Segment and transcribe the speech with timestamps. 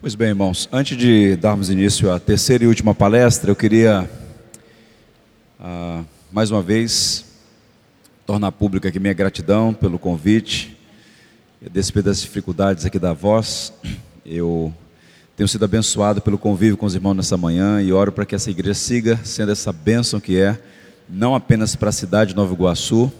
[0.00, 4.08] Pois bem, irmãos, antes de darmos início à terceira e última palestra, eu queria,
[5.58, 7.24] ah, mais uma vez,
[8.24, 10.78] tornar pública aqui minha gratidão pelo convite.
[11.60, 13.72] Despeito das dificuldades aqui da voz,
[14.24, 14.72] eu
[15.36, 18.52] tenho sido abençoado pelo convívio com os irmãos nessa manhã e oro para que essa
[18.52, 20.62] igreja siga sendo essa bênção que é,
[21.08, 23.12] não apenas para a cidade de Nova Iguaçu,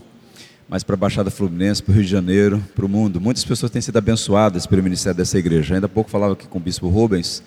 [0.68, 3.20] mas para a Baixada Fluminense, para o Rio de Janeiro, para o mundo.
[3.20, 5.74] Muitas pessoas têm sido abençoadas pelo ministério dessa igreja.
[5.74, 7.42] Ainda há pouco falava aqui com o bispo Rubens,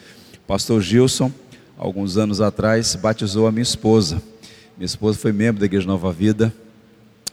[0.48, 1.32] pastor Gilson,
[1.78, 4.22] alguns anos atrás, batizou a minha esposa.
[4.76, 6.52] Minha esposa foi membro da Igreja Nova Vida,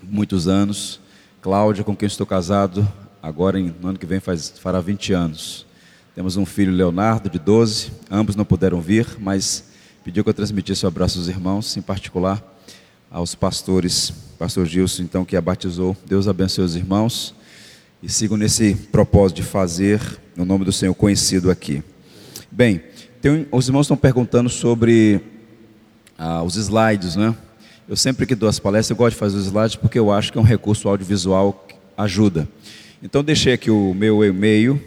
[0.03, 1.01] muitos anos.
[1.41, 2.87] Cláudia, com quem estou casado,
[3.23, 5.67] agora no ano que vem faz, fará 20 anos.
[6.15, 7.93] Temos um filho, Leonardo, de 12.
[8.11, 9.65] Ambos não puderam vir, mas
[10.05, 12.58] pediu que eu transmitisse o abraço aos irmãos, em particular
[13.11, 15.97] aos pastores pastor Gilson, então, que a batizou.
[16.07, 17.35] Deus abençoe os irmãos
[18.01, 20.01] e sigam nesse propósito de fazer
[20.37, 21.83] o nome do Senhor conhecido aqui.
[22.49, 22.81] Bem,
[23.21, 25.21] tem, os irmãos estão perguntando sobre
[26.17, 27.35] ah, os slides, né?
[27.89, 30.31] Eu sempre que dou as palestras, eu gosto de fazer os slides porque eu acho
[30.31, 32.49] que é um recurso audiovisual que ajuda.
[33.03, 34.81] Então, deixei aqui o meu e-mail,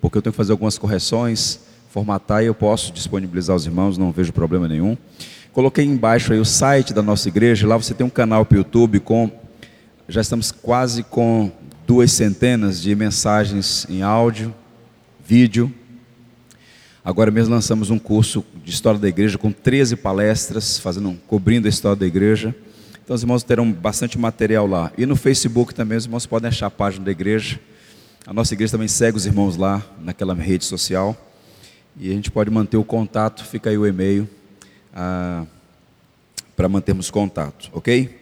[0.00, 4.10] porque eu tenho que fazer algumas correções, formatar e eu posso disponibilizar aos irmãos, não
[4.10, 4.96] vejo problema nenhum.
[5.56, 8.58] Coloquei embaixo aí o site da nossa igreja, lá você tem um canal para o
[8.58, 9.30] YouTube com,
[10.06, 11.50] já estamos quase com
[11.86, 14.54] duas centenas de mensagens em áudio,
[15.24, 15.72] vídeo.
[17.02, 21.70] Agora mesmo lançamos um curso de História da Igreja com 13 palestras, fazendo, cobrindo a
[21.70, 22.54] história da igreja.
[23.02, 24.92] Então os irmãos terão bastante material lá.
[24.98, 27.58] E no Facebook também os irmãos podem achar a página da igreja.
[28.26, 31.16] A nossa igreja também segue os irmãos lá, naquela rede social.
[31.98, 34.28] E a gente pode manter o contato, fica aí o e-mail
[34.96, 35.44] ah,
[36.56, 38.18] para mantermos contato, ok?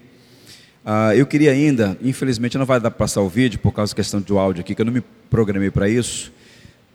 [0.84, 3.97] Ah, eu queria ainda, infelizmente não vai dar para passar o vídeo por causa da
[3.97, 6.33] questão do áudio aqui, que eu não me programei para isso.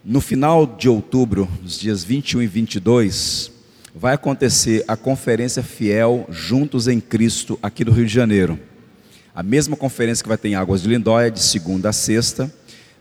[0.04, 3.52] No final de outubro, nos dias 21 e 22,
[3.96, 8.60] vai acontecer a conferência Fiel Juntos em Cristo aqui no Rio de Janeiro.
[9.34, 12.54] A mesma conferência que vai ter em Águas de Lindóia, de segunda a sexta,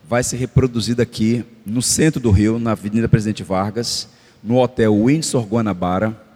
[0.09, 4.09] vai ser reproduzida aqui no centro do Rio, na Avenida Presidente Vargas,
[4.43, 6.28] no Hotel Windsor Guanabara,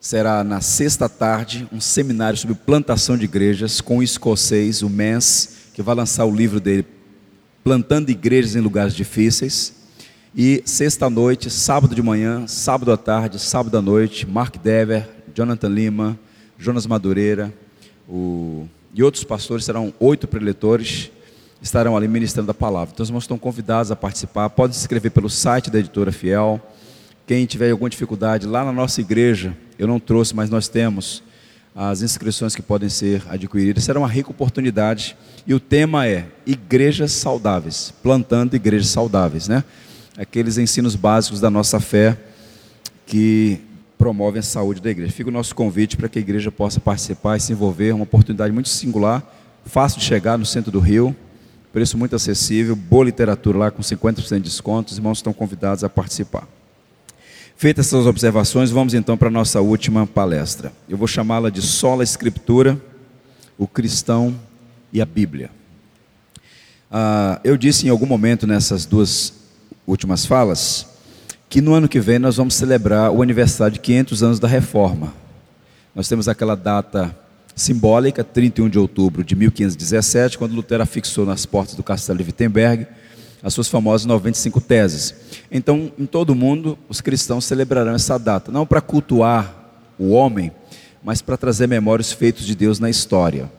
[0.00, 5.70] será na sexta tarde um seminário sobre plantação de igrejas com o escocês, o Mens,
[5.74, 6.86] que vai lançar o livro dele,
[7.64, 9.74] Plantando Igrejas em Lugares Difíceis.
[10.34, 15.68] E sexta noite, sábado de manhã, sábado à tarde, sábado à noite, Mark Dever, Jonathan
[15.68, 16.18] Lima,
[16.56, 17.52] Jonas Madureira
[18.08, 18.66] o...
[18.94, 21.10] e outros pastores, serão oito preletores,
[21.60, 22.92] estarão ali ministrando a palavra.
[22.94, 26.60] Então os irmãos estão convidados a participar, podem se inscrever pelo site da editora Fiel.
[27.26, 31.22] Quem tiver alguma dificuldade, lá na nossa igreja, eu não trouxe, mas nós temos
[31.74, 33.84] as inscrições que podem ser adquiridas.
[33.84, 35.16] Será uma rica oportunidade.
[35.46, 39.62] E o tema é Igrejas Saudáveis, plantando igrejas saudáveis, né?
[40.16, 42.18] Aqueles ensinos básicos da nossa fé
[43.06, 43.60] que
[43.96, 45.12] promovem a saúde da igreja.
[45.12, 47.92] Fica o nosso convite para que a igreja possa participar e se envolver.
[47.92, 49.22] Uma oportunidade muito singular,
[49.64, 51.14] fácil de chegar no centro do Rio,
[51.72, 54.90] preço muito acessível, boa literatura lá com 50% de desconto.
[54.90, 56.57] Os irmãos estão convidados a participar.
[57.58, 60.72] Feitas essas observações, vamos então para a nossa última palestra.
[60.88, 62.80] Eu vou chamá-la de Sola Escritura,
[63.58, 64.32] o Cristão
[64.92, 65.50] e a Bíblia.
[66.88, 69.32] Ah, eu disse em algum momento nessas duas
[69.88, 70.86] últimas falas
[71.50, 75.12] que no ano que vem nós vamos celebrar o aniversário de 500 anos da Reforma.
[75.96, 77.12] Nós temos aquela data
[77.56, 82.86] simbólica, 31 de outubro de 1517, quando Lutero afixou nas portas do castelo de Wittenberg
[83.42, 85.14] as suas famosas 95 teses.
[85.50, 89.54] Então, em todo o mundo, os cristãos celebrarão essa data, não para cultuar
[89.98, 90.52] o homem,
[91.02, 93.50] mas para trazer memória os feitos de Deus na história.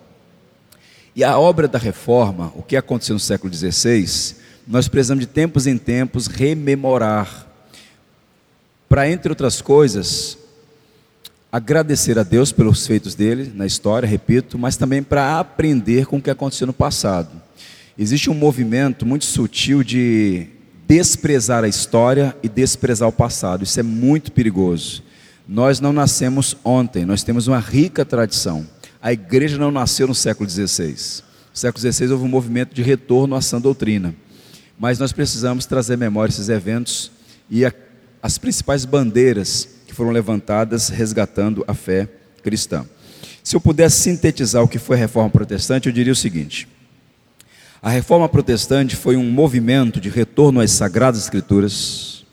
[1.16, 4.36] E a obra da reforma, o que aconteceu no século XVI,
[4.68, 7.48] nós precisamos de tempos em tempos rememorar,
[8.88, 10.38] para, entre outras coisas,
[11.52, 16.22] agradecer a Deus pelos feitos dele na história, repito, mas também para aprender com o
[16.22, 17.30] que aconteceu no passado.
[18.02, 20.48] Existe um movimento muito sutil de
[20.88, 23.66] desprezar a história e desprezar o passado.
[23.66, 25.04] Isso é muito perigoso.
[25.46, 28.66] Nós não nascemos ontem, nós temos uma rica tradição.
[29.02, 30.92] A igreja não nasceu no século XVI.
[31.52, 34.16] No século XVI houve um movimento de retorno à sã doutrina.
[34.80, 37.12] Mas nós precisamos trazer memória esses eventos
[37.50, 37.74] e a,
[38.24, 42.08] as principais bandeiras que foram levantadas resgatando a fé
[42.42, 42.86] cristã.
[43.44, 46.66] Se eu pudesse sintetizar o que foi a reforma protestante, eu diria o seguinte:
[47.82, 52.26] a reforma protestante foi um movimento de retorno às sagradas escrituras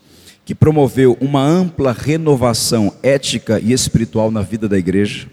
[0.44, 5.28] que promoveu uma ampla renovação ética e espiritual na vida da igreja.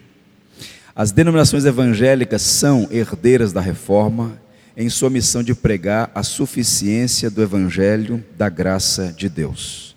[0.96, 4.40] As denominações evangélicas são herdeiras da reforma
[4.78, 9.96] em sua missão de pregar a suficiência do Evangelho da graça de Deus.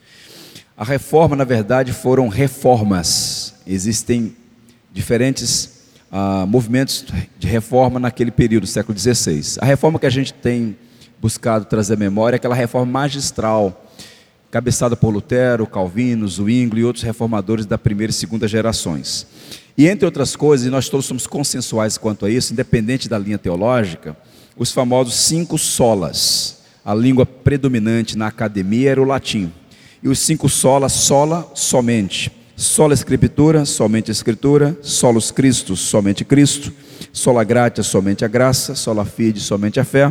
[0.77, 3.55] A reforma, na verdade, foram reformas.
[3.67, 4.37] Existem
[4.93, 5.76] diferentes
[6.49, 7.05] movimentos
[7.39, 9.59] de reforma naquele período, século XVI.
[9.61, 10.77] A reforma que a gente tem
[11.21, 13.85] buscado trazer à memória é aquela reforma magistral,
[14.51, 19.27] cabeçada por Lutero, Calvino, Zwingli e outros reformadores da primeira e segunda gerações.
[19.77, 23.37] E entre outras coisas, e nós todos somos consensuais quanto a isso, independente da linha
[23.37, 24.17] teológica,
[24.57, 26.63] os famosos cinco solas.
[26.85, 29.53] A língua predominante na academia era o latim.
[30.03, 32.31] E os cinco solas, sola, somente.
[32.57, 34.75] Sola Escritura, somente Escritura.
[34.81, 36.73] Solos Cristo, somente Cristo.
[37.13, 38.75] Sola Gratia, somente a graça.
[38.75, 40.11] Sola Fide, somente a fé.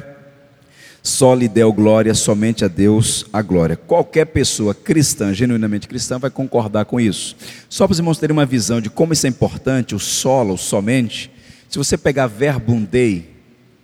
[1.01, 3.75] Soli Deo Glória, somente a Deus a glória.
[3.75, 7.36] Qualquer pessoa cristã, genuinamente cristã, vai concordar com isso.
[7.68, 11.31] Só para os irmãos terem uma visão de como isso é importante, o solo, somente.
[11.69, 13.36] Se você pegar verbum dei,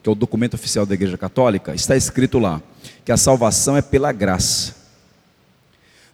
[0.02, 2.62] que é o documento oficial da Igreja Católica, está escrito lá
[3.04, 4.81] que a salvação é pela graça.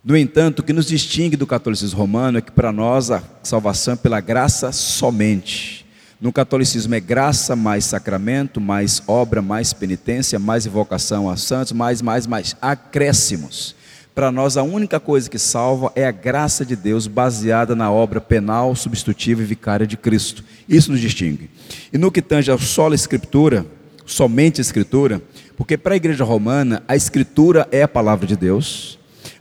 [0.03, 3.94] No entanto, o que nos distingue do catolicismo romano é que para nós a salvação
[3.94, 5.85] é pela graça somente.
[6.19, 12.01] No catolicismo é graça mais sacramento, mais obra, mais penitência, mais invocação a santos, mais,
[12.01, 13.75] mais, mais acréscimos.
[14.15, 18.19] Para nós a única coisa que salva é a graça de Deus baseada na obra
[18.19, 20.43] penal, substitutiva e vicária de Cristo.
[20.67, 21.51] Isso nos distingue.
[21.93, 23.63] E no que tange a sola escritura,
[24.07, 25.21] somente a Escritura,
[25.55, 28.96] porque para a igreja romana a Escritura é a palavra de Deus,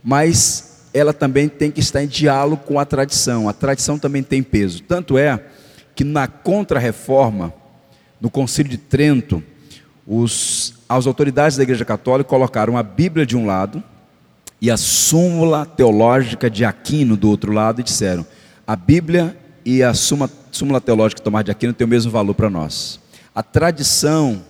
[0.09, 4.41] mas ela também tem que estar em diálogo com a tradição, a tradição também tem
[4.41, 4.81] peso.
[4.85, 5.45] Tanto é
[5.97, 7.53] que na Contra-Reforma,
[8.21, 9.43] no Concílio de Trento,
[10.07, 13.83] os, as autoridades da Igreja Católica colocaram a Bíblia de um lado
[14.61, 18.25] e a súmula teológica de Aquino do outro lado e disseram:
[18.65, 22.35] a Bíblia e a súmula, súmula teológica de Tomás de Aquino têm o mesmo valor
[22.35, 23.01] para nós.
[23.35, 24.41] A tradição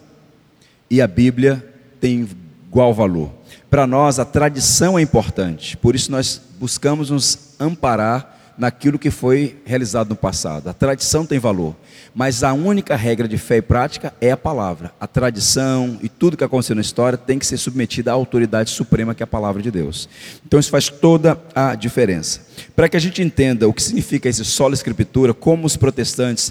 [0.91, 1.65] e a Bíblia
[1.99, 2.29] têm
[2.69, 3.31] igual valor.
[3.77, 9.59] Para nós, a tradição é importante, por isso nós buscamos nos amparar naquilo que foi
[9.67, 10.71] realizado no passado.
[10.71, 11.77] A tradição tem valor,
[12.15, 14.93] mas a única regra de fé e prática é a palavra.
[14.99, 19.15] A tradição e tudo que aconteceu na história tem que ser submetida à autoridade suprema
[19.15, 20.09] que é a palavra de Deus.
[20.47, 22.41] Então isso faz toda a diferença.
[22.75, 26.51] Para que a gente entenda o que significa esse solo escritura, como os protestantes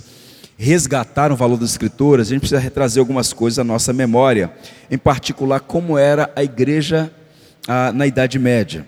[0.57, 4.52] resgatar o valor das escrituras, a gente precisa retrazer algumas coisas à nossa memória,
[4.90, 7.12] em particular como era a igreja
[7.68, 8.88] ah, na Idade Média.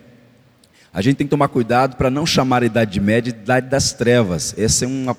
[0.93, 3.93] A gente tem que tomar cuidado para não chamar a Idade Média de Idade das
[3.93, 4.55] Trevas.
[4.57, 5.15] Essa é uma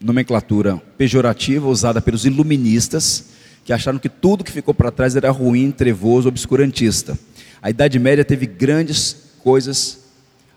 [0.00, 3.26] nomenclatura pejorativa usada pelos iluministas,
[3.64, 7.18] que acharam que tudo que ficou para trás era ruim, trevoso, obscurantista.
[7.60, 9.99] A Idade Média teve grandes coisas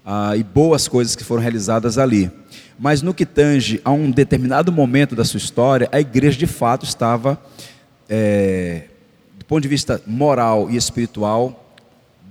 [0.05, 2.31] ah, e boas coisas que foram realizadas ali.
[2.77, 6.85] Mas no que tange a um determinado momento da sua história, a igreja de fato
[6.85, 7.39] estava,
[8.09, 8.83] é,
[9.37, 11.59] do ponto de vista moral e espiritual,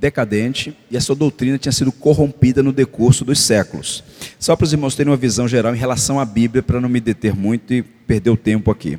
[0.02, 4.02] decadente e a sua doutrina tinha sido corrompida no decurso dos séculos.
[4.36, 6.98] Só para os irmãos terem uma visão geral em relação à Bíblia, para não me
[7.00, 8.98] deter muito e perder o tempo aqui.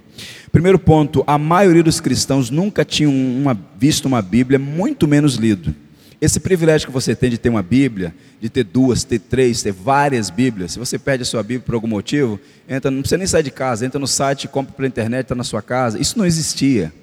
[0.49, 5.75] Primeiro ponto: a maioria dos cristãos nunca tinham uma, visto uma Bíblia, muito menos lido.
[6.23, 9.73] Esse privilégio que você tem de ter uma Bíblia, de ter duas, ter três, ter
[9.73, 13.27] várias Bíblias, se você perde a sua Bíblia por algum motivo, entra, não precisa nem
[13.27, 15.99] sair de casa, entra no site, compra pela internet, está na sua casa.
[15.99, 16.93] Isso não existia.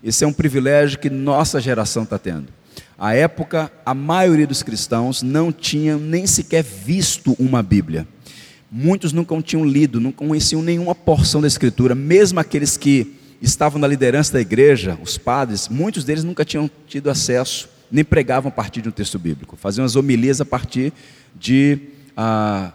[0.00, 2.46] Esse é um privilégio que nossa geração está tendo.
[2.96, 8.06] À época, a maioria dos cristãos não tinham nem sequer visto uma Bíblia.
[8.70, 13.88] Muitos nunca tinham lido, nunca conheciam nenhuma porção da Escritura, mesmo aqueles que estavam na
[13.88, 18.80] liderança da igreja, os padres, muitos deles nunca tinham tido acesso nem pregavam a partir
[18.80, 20.92] de um texto bíblico, faziam as homilias a partir
[21.38, 21.78] de
[22.16, 22.72] ah,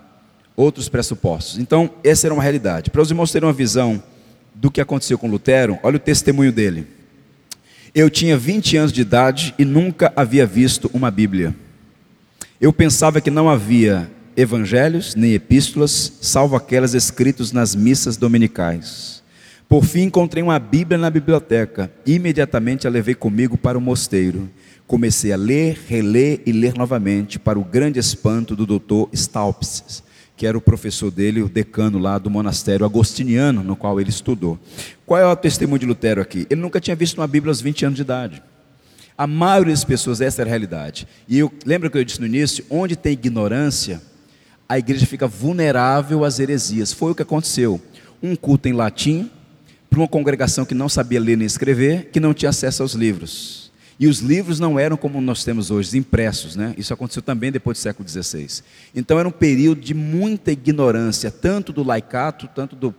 [0.56, 1.58] outros pressupostos.
[1.58, 2.92] Então, essa era uma realidade.
[2.92, 4.02] Para os irmãos terem uma visão
[4.54, 6.88] do que aconteceu com Lutero, olha o testemunho dele.
[7.94, 11.56] Eu tinha 20 anos de idade e nunca havia visto uma Bíblia.
[12.62, 19.24] Eu pensava que não havia evangelhos nem epístolas, salvo aquelas escritas nas missas dominicais.
[19.68, 21.92] Por fim, encontrei uma Bíblia na biblioteca.
[22.06, 24.50] Imediatamente a levei comigo para o mosteiro.
[24.88, 30.02] Comecei a ler, reler e ler novamente, para o grande espanto do doutor Staupitz,
[30.38, 34.58] que era o professor dele, o decano lá do monastério agostiniano, no qual ele estudou.
[35.06, 36.48] Qual é o testemunho de Lutero aqui?
[36.50, 38.42] Ele nunca tinha visto uma Bíblia aos 20 anos de idade.
[39.18, 41.08] A maioria das pessoas, essa é a realidade.
[41.28, 44.02] E eu lembro que eu disse no início: onde tem ignorância,
[44.70, 46.94] a igreja fica vulnerável às heresias.
[46.94, 47.82] Foi o que aconteceu.
[48.22, 49.30] Um culto em latim,
[49.90, 53.67] para uma congregação que não sabia ler nem escrever, que não tinha acesso aos livros.
[54.00, 56.76] E os livros não eram como nós temos hoje, impressos, né?
[56.78, 58.62] Isso aconteceu também depois do século XVI.
[58.94, 62.94] Então era um período de muita ignorância, tanto do laicato, tanto do,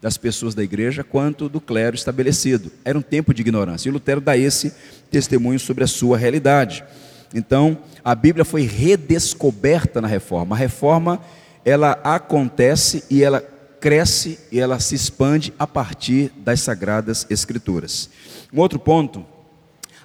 [0.00, 2.70] das pessoas da igreja quanto do clero estabelecido.
[2.84, 3.88] Era um tempo de ignorância.
[3.88, 4.74] E Lutero dá esse
[5.10, 6.84] testemunho sobre a sua realidade.
[7.34, 10.54] Então, a Bíblia foi redescoberta na reforma.
[10.54, 11.20] A reforma,
[11.64, 13.40] ela acontece e ela
[13.80, 18.10] cresce e ela se expande a partir das sagradas escrituras.
[18.52, 19.24] Um outro ponto,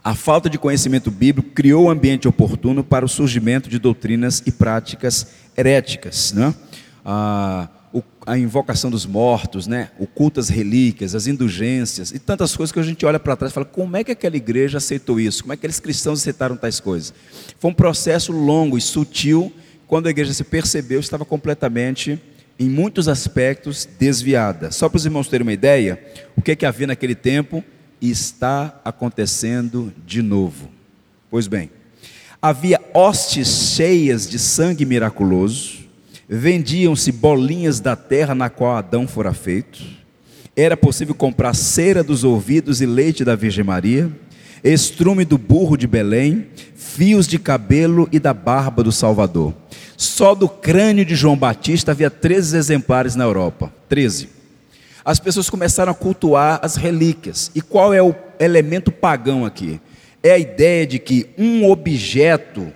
[0.04, 4.42] a falta de conhecimento bíblico criou o um ambiente oportuno para o surgimento de doutrinas
[4.46, 6.54] e práticas heréticas, né?
[7.06, 7.70] Ah,
[8.26, 9.90] a invocação dos mortos, né?
[10.00, 13.52] o culto às relíquias, as indulgências e tantas coisas que a gente olha para trás
[13.52, 15.44] e fala: como é que aquela igreja aceitou isso?
[15.44, 17.14] Como é que aqueles cristãos aceitaram tais coisas?
[17.60, 19.52] Foi um processo longo e sutil,
[19.88, 22.22] quando a igreja se percebeu, estava completamente,
[22.58, 24.72] em muitos aspectos, desviada.
[24.72, 26.02] Só para os irmãos terem uma ideia,
[26.38, 27.64] o que, é que havia naquele tempo
[28.10, 30.70] está acontecendo de novo.
[31.30, 31.70] Pois bem,
[32.42, 35.82] havia hostes cheias de sangue miraculoso
[36.34, 39.84] vendiam-se bolinhas da terra na qual Adão fora feito,
[40.56, 44.10] era possível comprar cera dos ouvidos e leite da Virgem Maria,
[44.64, 49.54] estrume do burro de Belém, fios de cabelo e da barba do Salvador.
[49.98, 53.72] Só do crânio de João Batista havia 13 exemplares na Europa.
[53.90, 54.30] 13.
[55.04, 57.52] As pessoas começaram a cultuar as relíquias.
[57.56, 59.80] E qual é o elemento pagão aqui?
[60.22, 62.72] É a ideia de que um objeto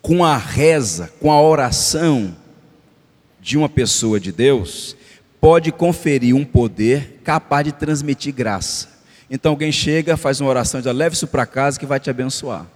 [0.00, 2.34] com a reza, com a oração
[3.40, 4.96] de uma pessoa de Deus,
[5.40, 8.88] pode conferir um poder capaz de transmitir graça.
[9.30, 12.66] Então alguém chega, faz uma oração diz: leve isso para casa que vai te abençoar.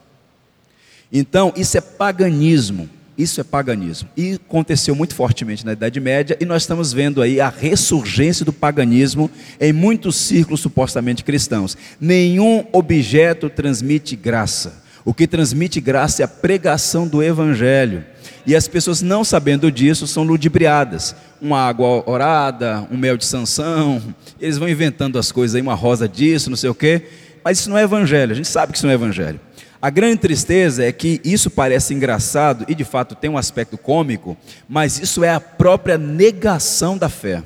[1.13, 2.89] Então, isso é paganismo.
[3.19, 4.09] Isso é paganismo.
[4.17, 8.53] E aconteceu muito fortemente na Idade Média, e nós estamos vendo aí a ressurgência do
[8.53, 9.29] paganismo
[9.61, 11.77] em muitos círculos supostamente cristãos.
[12.01, 14.85] Nenhum objeto transmite graça.
[15.05, 18.05] O que transmite graça é a pregação do Evangelho.
[18.47, 21.17] E as pessoas, não sabendo disso, são ludibriadas.
[21.41, 24.01] Uma água orada, um mel de sanção,
[24.41, 27.03] eles vão inventando as coisas aí, uma rosa disso, não sei o quê.
[27.43, 29.41] Mas isso não é Evangelho, a gente sabe que isso não é Evangelho.
[29.81, 34.37] A grande tristeza é que isso parece engraçado e de fato tem um aspecto cômico,
[34.69, 37.45] mas isso é a própria negação da fé.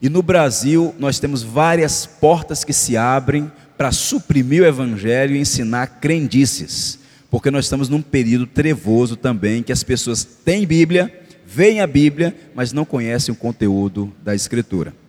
[0.00, 5.40] E no Brasil nós temos várias portas que se abrem para suprimir o evangelho e
[5.40, 6.98] ensinar crendices,
[7.30, 11.12] porque nós estamos num período trevoso também que as pessoas têm Bíblia,
[11.46, 15.01] veem a Bíblia, mas não conhecem o conteúdo da Escritura.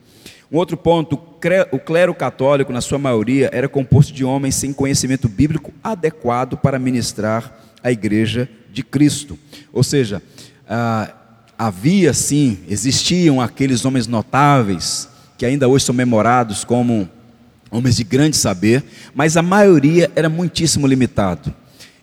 [0.53, 1.19] Um outro ponto,
[1.71, 6.77] o clero católico, na sua maioria, era composto de homens sem conhecimento bíblico adequado para
[6.77, 9.35] ministrar a igreja de Cristo.
[9.73, 10.21] Ou seja,
[10.69, 11.11] ah,
[11.57, 17.09] havia sim, existiam aqueles homens notáveis, que ainda hoje são memorados como
[17.71, 18.83] homens de grande saber,
[19.15, 21.51] mas a maioria era muitíssimo limitado.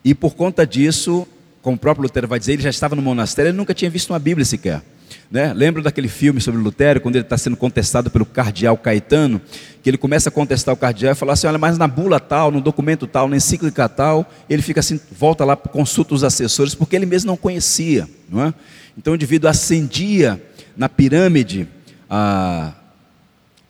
[0.05, 1.25] E por conta disso,
[1.63, 4.11] como o próprio Lutero vai dizer, ele já estava no monastério, ele nunca tinha visto
[4.11, 4.83] uma Bíblia sequer.
[5.31, 5.53] Né?
[5.53, 9.41] Lembra daquele filme sobre Lutero, quando ele está sendo contestado pelo cardeal Caetano,
[9.83, 12.51] que ele começa a contestar o cardeal e fala assim: olha, mas na bula tal,
[12.51, 16.97] no documento tal, na encíclica tal, ele fica assim, volta lá, consulta os assessores, porque
[16.97, 18.09] ele mesmo não conhecia.
[18.29, 18.55] Não é?
[18.97, 20.43] Então o indivíduo ascendia
[20.77, 21.69] na pirâmide
[22.09, 22.73] a,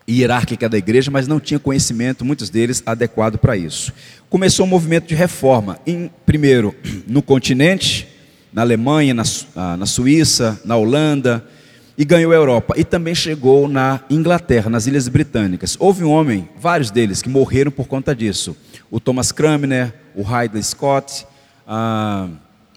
[0.09, 3.93] hierárquica da igreja, mas não tinha conhecimento, muitos deles, adequado para isso.
[4.29, 6.75] Começou um movimento de reforma, em, primeiro
[7.07, 8.07] no continente,
[8.53, 9.23] na Alemanha, na,
[9.55, 11.43] ah, na Suíça, na Holanda,
[11.97, 12.73] e ganhou a Europa.
[12.77, 15.77] E também chegou na Inglaterra, nas Ilhas Britânicas.
[15.79, 18.55] Houve um homem, vários deles, que morreram por conta disso.
[18.89, 21.25] O Thomas Cranmer, o Ridley Scott,
[21.67, 22.27] ah,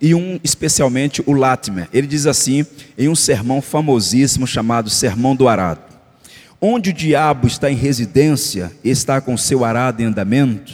[0.00, 1.88] e um especialmente o Latimer.
[1.92, 2.66] Ele diz assim,
[2.96, 5.80] em um sermão famosíssimo chamado Sermão do Arado.
[6.60, 10.72] Onde o diabo está em residência, está com seu arado em andamento,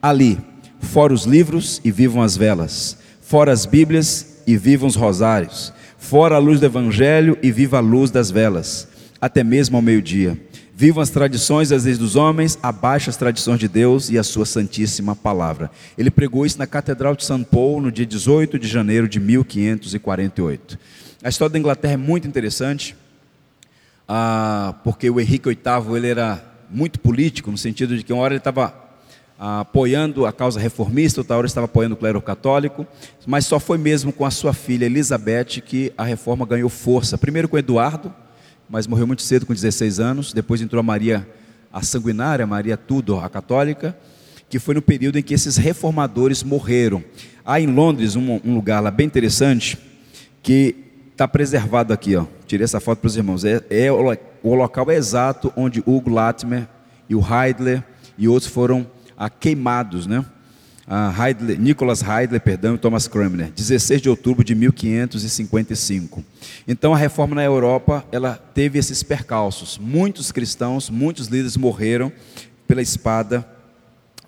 [0.00, 0.38] ali,
[0.80, 6.36] fora os livros e vivam as velas, fora as Bíblias e vivam os rosários, fora
[6.36, 8.88] a luz do Evangelho e viva a luz das velas,
[9.20, 10.38] até mesmo ao meio-dia.
[10.74, 14.44] Vivam as tradições as leis dos homens, abaixo as tradições de Deus e a sua
[14.44, 15.70] santíssima palavra.
[15.96, 20.78] Ele pregou isso na Catedral de São Paulo no dia 18 de janeiro de 1548.
[21.22, 22.96] A história da Inglaterra é muito interessante
[24.08, 28.34] ah, porque o Henrique VIII ele era muito político, no sentido de que uma hora
[28.34, 28.81] ele estava
[29.44, 32.86] apoiando a causa reformista, outra hora estava apoiando o clero católico,
[33.26, 37.18] mas só foi mesmo com a sua filha Elizabeth que a reforma ganhou força.
[37.18, 38.14] Primeiro com Eduardo,
[38.70, 41.28] mas morreu muito cedo, com 16 anos, depois entrou a Maria
[41.72, 43.96] a sanguinária, Maria Tudor, a católica,
[44.48, 47.02] que foi no período em que esses reformadores morreram.
[47.44, 49.76] Há em Londres um, um lugar lá bem interessante,
[50.40, 50.76] que
[51.10, 52.26] está preservado aqui, ó.
[52.46, 53.44] Tirei essa foto para os irmãos.
[53.44, 56.68] É, é o, local exato onde Hugo Latimer
[57.08, 57.82] e o Heidler
[58.16, 58.86] e outros foram
[59.26, 60.24] ah, queimados, né?
[61.16, 66.24] Heidler, Nicholas Heidler perdão, e Thomas Cranmer, 16 de outubro de 1555.
[66.66, 69.78] Então a reforma na Europa ela teve esses percalços.
[69.78, 72.10] Muitos cristãos, muitos líderes morreram
[72.66, 73.46] pela espada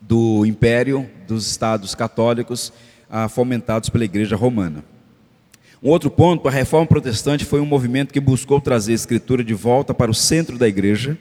[0.01, 2.73] do império dos estados católicos
[3.11, 4.85] ah, fomentados pela Igreja Romana.
[5.83, 9.55] Um outro ponto, a reforma protestante foi um movimento que buscou trazer a escritura de
[9.55, 11.19] volta para o centro da igreja,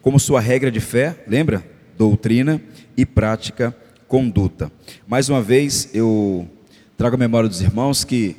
[0.00, 1.62] como sua regra de fé, lembra?
[1.98, 2.62] Doutrina
[2.96, 3.74] e prática
[4.08, 4.70] conduta.
[5.06, 6.48] Mais uma vez, eu
[6.96, 8.36] trago a memória dos irmãos que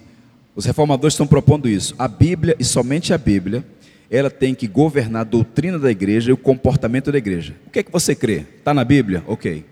[0.56, 1.94] os reformadores estão propondo isso.
[2.00, 3.64] A Bíblia, e somente a Bíblia,
[4.10, 7.56] ela tem que governar a doutrina da igreja e o comportamento da igreja.
[7.68, 8.46] O que é que você crê?
[8.58, 9.24] Está na Bíblia?
[9.28, 9.66] Ok.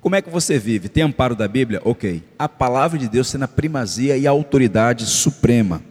[0.00, 0.88] Como é que você vive?
[0.88, 1.80] Tem amparo da Bíblia?
[1.84, 2.22] Ok.
[2.38, 5.82] A palavra de Deus sendo a primazia e a autoridade suprema.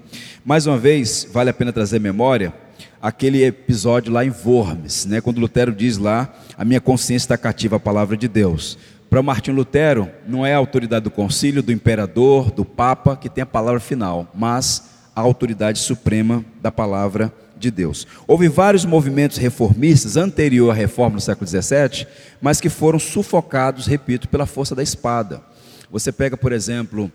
[0.45, 2.53] Mais uma vez, vale a pena trazer memória
[3.01, 7.77] aquele episódio lá em Worms, né, quando Lutero diz lá: A minha consciência está cativa
[7.77, 8.77] à palavra de Deus.
[9.09, 13.41] Para Martinho Lutero, não é a autoridade do concílio, do imperador, do papa que tem
[13.41, 18.05] a palavra final, mas a autoridade suprema da palavra de Deus.
[18.27, 22.05] Houve vários movimentos reformistas anterior à reforma no século XVII,
[22.41, 25.41] mas que foram sufocados, repito, pela força da espada.
[25.89, 27.11] Você pega, por exemplo,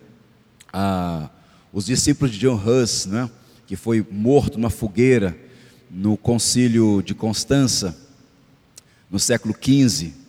[0.72, 1.28] a,
[1.72, 3.30] os discípulos de John Hus, né,
[3.66, 5.36] que foi morto numa fogueira
[5.92, 7.94] no concílio de Constança,
[9.10, 10.22] no século XV,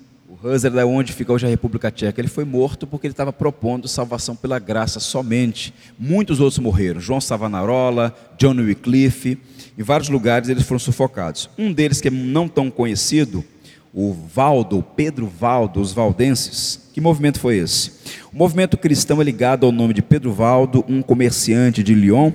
[0.44, 2.20] Hus era onde fica hoje a República Tcheca.
[2.20, 5.74] Ele foi morto porque ele estava propondo salvação pela graça somente.
[5.98, 7.00] Muitos outros morreram.
[7.00, 9.38] João Savonarola, John Wycliffe.
[9.78, 11.50] Em vários lugares eles foram sufocados.
[11.58, 13.44] Um deles que é não tão conhecido,
[13.94, 16.90] o Valdo, Pedro Valdo, os valdenses.
[16.92, 17.92] Que movimento foi esse?
[18.34, 22.34] O movimento cristão é ligado ao nome de Pedro Valdo, um comerciante de Lyon,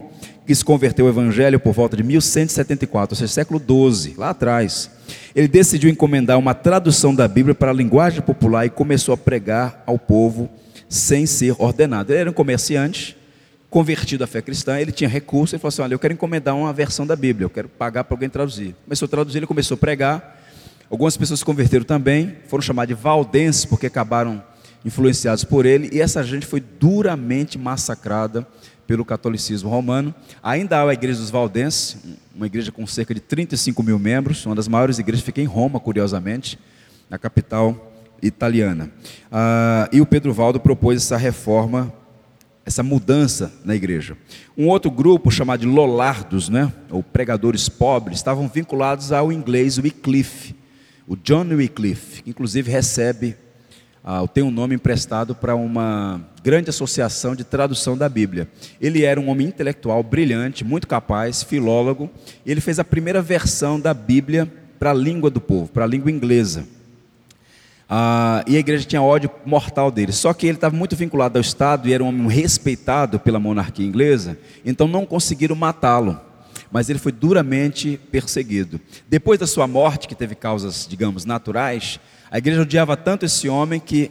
[0.48, 4.90] que se converteu ao evangelho por volta de 1174, ou seja, século XII, lá atrás.
[5.36, 9.82] Ele decidiu encomendar uma tradução da Bíblia para a linguagem popular e começou a pregar
[9.86, 10.48] ao povo
[10.88, 12.14] sem ser ordenado.
[12.14, 13.14] Ele era um comerciante,
[13.68, 16.72] convertido à fé cristã, ele tinha recurso, ele falou assim: Olha, eu quero encomendar uma
[16.72, 18.74] versão da Bíblia, eu quero pagar para alguém traduzir.
[18.84, 20.40] Começou a traduzir, ele começou a pregar.
[20.90, 24.42] Algumas pessoas se converteram também, foram chamadas de valdenses, porque acabaram
[24.82, 28.46] influenciados por ele, e essa gente foi duramente massacrada
[28.88, 30.14] pelo catolicismo romano.
[30.42, 31.98] Ainda há a igreja dos Valdenses,
[32.34, 35.78] uma igreja com cerca de 35 mil membros, uma das maiores igrejas, fica em Roma,
[35.78, 36.58] curiosamente,
[37.10, 38.90] na capital italiana.
[39.30, 41.92] Ah, e o Pedro Valdo propôs essa reforma,
[42.64, 44.16] essa mudança na igreja.
[44.56, 50.56] Um outro grupo chamado de Lollardos, né, ou pregadores pobres, estavam vinculados ao inglês Wycliffe,
[51.06, 53.36] o John Wycliffe, que inclusive recebe
[54.10, 58.48] ah, tem um nome emprestado para uma grande associação de tradução da Bíblia.
[58.80, 62.08] Ele era um homem intelectual brilhante, muito capaz, filólogo,
[62.46, 66.10] ele fez a primeira versão da Bíblia para a língua do povo, para a língua
[66.10, 66.66] inglesa.
[67.86, 70.12] Ah, e a igreja tinha ódio mortal dele.
[70.12, 73.84] Só que ele estava muito vinculado ao Estado e era um homem respeitado pela monarquia
[73.84, 76.18] inglesa, então não conseguiram matá-lo.
[76.72, 78.80] Mas ele foi duramente perseguido.
[79.06, 83.80] Depois da sua morte, que teve causas, digamos, naturais, a igreja odiava tanto esse homem
[83.80, 84.10] que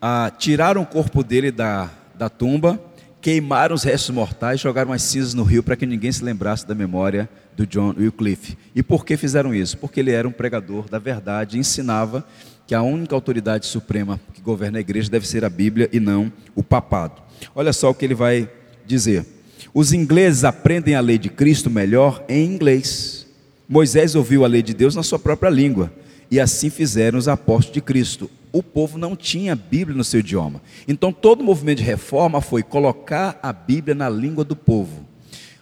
[0.00, 2.80] ah, tiraram o corpo dele da, da tumba,
[3.20, 6.74] queimaram os restos mortais, jogaram as cinzas no rio para que ninguém se lembrasse da
[6.74, 8.56] memória do John Wycliffe.
[8.74, 9.76] E por que fizeram isso?
[9.76, 12.24] Porque ele era um pregador da verdade, ensinava
[12.66, 16.32] que a única autoridade suprema que governa a igreja deve ser a Bíblia e não
[16.54, 17.20] o papado.
[17.54, 18.48] Olha só o que ele vai
[18.86, 19.26] dizer.
[19.74, 23.26] Os ingleses aprendem a lei de Cristo melhor em inglês.
[23.68, 25.92] Moisés ouviu a lei de Deus na sua própria língua.
[26.30, 28.30] E assim fizeram os apóstolos de Cristo.
[28.52, 30.62] O povo não tinha Bíblia no seu idioma.
[30.86, 35.06] Então todo o movimento de reforma foi colocar a Bíblia na língua do povo.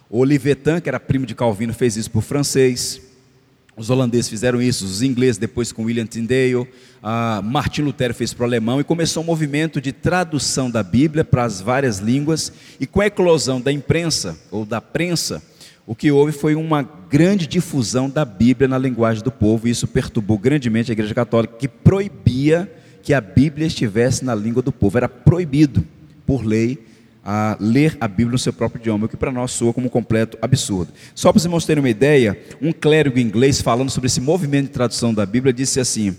[0.09, 3.01] O Olivetan, que era primo de Calvino, fez isso por francês.
[3.79, 6.67] Os holandeses fizeram isso, os ingleses depois com William Tyndale,
[7.01, 11.23] ah, Martin Lutero fez para o alemão e começou um movimento de tradução da Bíblia
[11.23, 15.41] para as várias línguas e com a eclosão da imprensa ou da prensa,
[15.89, 19.87] o que houve foi uma grande difusão da Bíblia na linguagem do povo, e isso
[19.87, 22.71] perturbou grandemente a Igreja Católica, que proibia
[23.01, 24.99] que a Bíblia estivesse na língua do povo.
[24.99, 25.83] Era proibido,
[26.27, 26.77] por lei,
[27.25, 29.89] a ler a Bíblia no seu próprio idioma, o que para nós soa como um
[29.89, 30.93] completo absurdo.
[31.15, 35.11] Só para vocês terem uma ideia, um clérigo inglês falando sobre esse movimento de tradução
[35.11, 36.15] da Bíblia disse assim: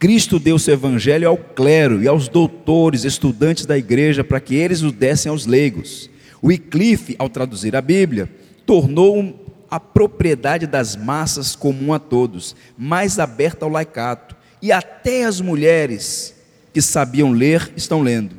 [0.00, 4.82] Cristo deu seu evangelho ao clero e aos doutores, estudantes da igreja, para que eles
[4.82, 6.10] o dessem aos leigos.
[6.42, 8.28] Wycliffe, ao traduzir a Bíblia,
[8.66, 15.40] tornou a propriedade das massas comum a todos, mais aberta ao laicato, e até as
[15.40, 16.34] mulheres
[16.72, 18.36] que sabiam ler estão lendo.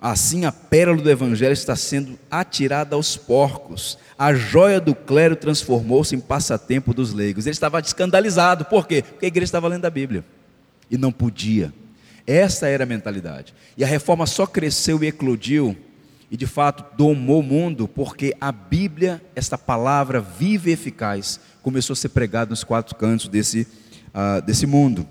[0.00, 3.98] Assim a pérola do evangelho está sendo atirada aos porcos.
[4.18, 7.46] A joia do clero transformou-se em passatempo dos leigos.
[7.46, 9.02] Ele estava escandalizado, por quê?
[9.02, 10.24] Porque a igreja estava lendo a Bíblia
[10.90, 11.72] e não podia
[12.26, 13.54] Essa era a mentalidade.
[13.76, 15.76] E a reforma só cresceu e eclodiu
[16.30, 21.94] e de fato domou o mundo porque a Bíblia, esta palavra viva e eficaz, começou
[21.94, 23.66] a ser pregada nos quatro cantos desse,
[24.14, 25.06] uh, desse mundo.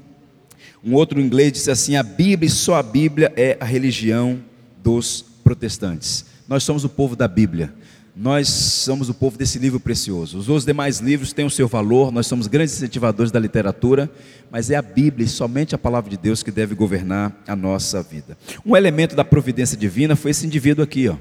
[0.83, 4.39] Um outro inglês disse assim: a Bíblia e só a Bíblia é a religião
[4.81, 6.25] dos protestantes.
[6.47, 7.73] Nós somos o povo da Bíblia.
[8.21, 10.37] Nós somos o povo desse livro precioso.
[10.37, 14.11] Os outros demais livros têm o seu valor, nós somos grandes incentivadores da literatura,
[14.51, 18.03] mas é a Bíblia e somente a palavra de Deus que deve governar a nossa
[18.03, 18.37] vida.
[18.65, 21.15] Um elemento da providência divina foi esse indivíduo aqui, ó.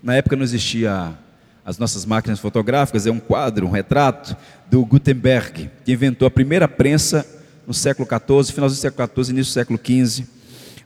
[0.00, 1.18] Na época não existia
[1.64, 4.36] as nossas máquinas fotográficas, é um quadro, um retrato
[4.70, 7.26] do Gutenberg, que inventou a primeira prensa
[7.66, 10.35] no século XIV, final do século XIV, início do século XV.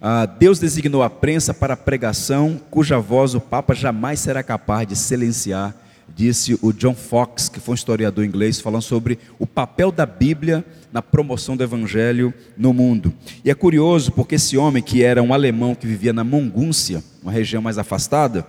[0.03, 4.89] Ah, Deus designou a prensa para a pregação, cuja voz o Papa jamais será capaz
[4.89, 5.77] de silenciar,
[6.17, 10.65] disse o John Fox, que foi um historiador inglês, falando sobre o papel da Bíblia
[10.91, 13.13] na promoção do Evangelho no mundo.
[13.45, 17.31] E é curioso porque esse homem, que era um alemão que vivia na Mongúncia, uma
[17.31, 18.47] região mais afastada,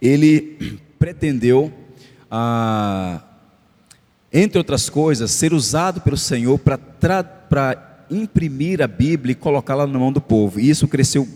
[0.00, 1.70] ele pretendeu,
[2.30, 3.20] ah,
[4.32, 10.12] entre outras coisas, ser usado pelo Senhor para imprimir a Bíblia e colocá-la na mão
[10.12, 10.60] do povo.
[10.60, 11.26] E isso cresceu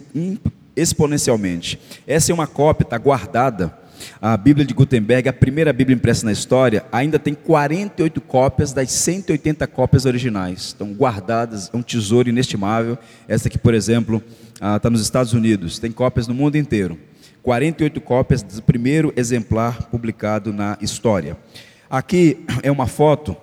[0.77, 1.79] exponencialmente.
[2.07, 3.79] Essa é uma cópia, está guardada.
[4.21, 8.91] A Bíblia de Gutenberg, a primeira Bíblia impressa na história, ainda tem 48 cópias das
[8.91, 10.61] 180 cópias originais.
[10.67, 12.99] Estão guardadas, é um tesouro inestimável.
[13.29, 14.23] Essa aqui, por exemplo,
[14.77, 16.99] está nos Estados Unidos, tem cópias no mundo inteiro.
[17.43, 21.37] 48 cópias do primeiro exemplar publicado na história.
[21.91, 23.37] Aqui é uma foto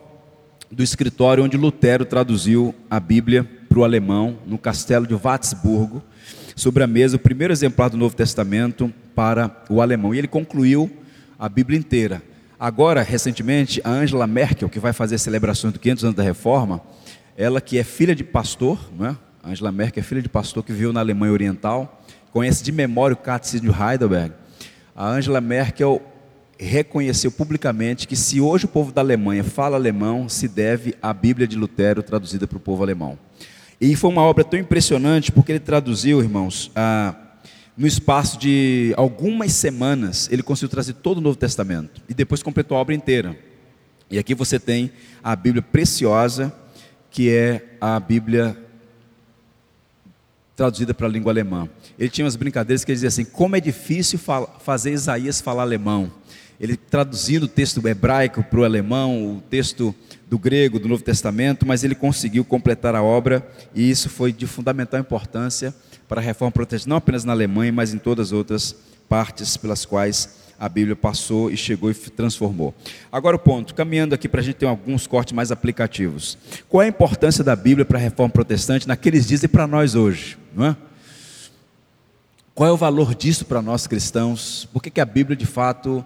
[0.71, 6.03] do escritório onde Lutero traduziu a Bíblia para o alemão, no castelo de Watzburgo,
[6.55, 10.13] sobre a mesa, o primeiro exemplar do Novo Testamento para o alemão.
[10.13, 10.91] E ele concluiu
[11.37, 12.21] a Bíblia inteira.
[12.59, 16.81] Agora, recentemente, a Angela Merkel, que vai fazer celebrações do 500 anos da Reforma,
[17.37, 19.15] ela que é filha de pastor, é?
[19.41, 23.13] A Angela Merkel é filha de pastor que viveu na Alemanha Oriental, conhece de memória
[23.13, 24.33] o Catecismo de Heidelberg.
[24.93, 26.01] A Angela Merkel
[26.59, 31.47] reconheceu publicamente que se hoje o povo da Alemanha fala alemão, se deve à Bíblia
[31.47, 33.17] de Lutero traduzida para o povo alemão.
[33.79, 37.15] E foi uma obra tão impressionante porque ele traduziu, irmãos, ah,
[37.77, 42.77] no espaço de algumas semanas, ele conseguiu trazer todo o Novo Testamento e depois completou
[42.77, 43.39] a obra inteira.
[44.11, 44.91] E aqui você tem
[45.23, 46.53] a Bíblia preciosa,
[47.09, 48.57] que é a Bíblia
[50.57, 51.69] traduzida para a língua alemã.
[51.97, 54.19] Ele tinha umas brincadeiras que ele dizia assim: como é difícil
[54.59, 56.11] fazer Isaías falar alemão
[56.59, 59.95] ele traduzindo o texto hebraico para o alemão, o texto
[60.29, 64.45] do grego do Novo Testamento, mas ele conseguiu completar a obra e isso foi de
[64.45, 65.73] fundamental importância
[66.07, 68.75] para a reforma protestante, não apenas na Alemanha, mas em todas as outras
[69.07, 72.75] partes pelas quais a Bíblia passou e chegou e transformou.
[73.09, 76.37] Agora o ponto, caminhando aqui para a gente ter alguns cortes mais aplicativos.
[76.67, 79.95] Qual é a importância da Bíblia para a reforma protestante naqueles dias e para nós
[79.95, 80.37] hoje?
[80.53, 80.75] Não é?
[82.53, 84.67] Qual é o valor disso para nós cristãos?
[84.73, 86.03] Por que, que a Bíblia de fato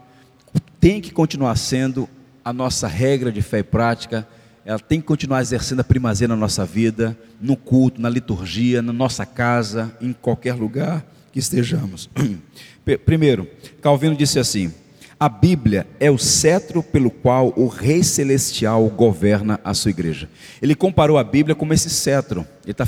[0.84, 2.10] tem que continuar sendo
[2.44, 4.28] a nossa regra de fé e prática,
[4.66, 8.92] ela tem que continuar exercendo a primazia na nossa vida, no culto, na liturgia, na
[8.92, 12.10] nossa casa, em qualquer lugar que estejamos.
[13.06, 13.48] Primeiro,
[13.82, 14.74] Calvino disse assim:
[15.24, 20.30] a Bíblia é o cetro pelo qual o Rei Celestial governa a sua igreja.
[20.62, 22.46] Ele comparou a Bíblia como esse cetro.
[22.66, 22.86] Ele está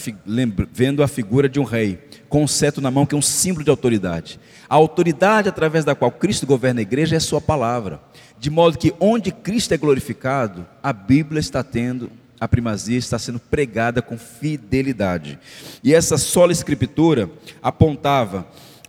[0.69, 3.63] vendo a figura de um rei, com um cetro na mão, que é um símbolo
[3.63, 4.37] de autoridade.
[4.67, 8.01] A autoridade através da qual Cristo governa a igreja é a sua palavra.
[8.37, 13.39] De modo que onde Cristo é glorificado, a Bíblia está tendo a primazia está sendo
[13.39, 15.39] pregada com fidelidade.
[15.81, 17.29] E essa sola escritura
[17.63, 18.45] apontava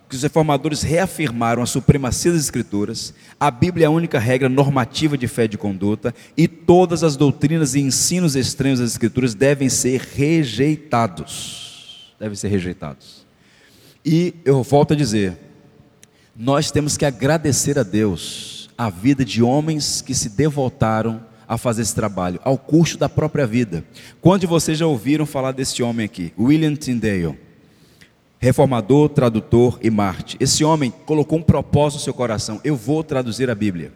[0.08, 5.18] que os reformadores reafirmaram a supremacia das Escrituras, a Bíblia é a única regra normativa
[5.18, 9.68] de fé e de conduta, e todas as doutrinas e ensinos estranhos das Escrituras devem
[9.68, 12.14] ser rejeitados.
[12.20, 13.26] Devem ser rejeitados.
[14.04, 15.36] E eu volto a dizer,
[16.36, 21.82] nós temos que agradecer a Deus a vida de homens que se devotaram a fazer
[21.82, 23.84] esse trabalho, ao custo da própria vida.
[24.20, 26.32] Quantos de vocês já ouviram falar desse homem aqui?
[26.38, 27.45] William Tyndale
[28.46, 30.36] reformador, tradutor e Marte.
[30.38, 33.92] Esse homem colocou um propósito no seu coração: eu vou traduzir a Bíblia.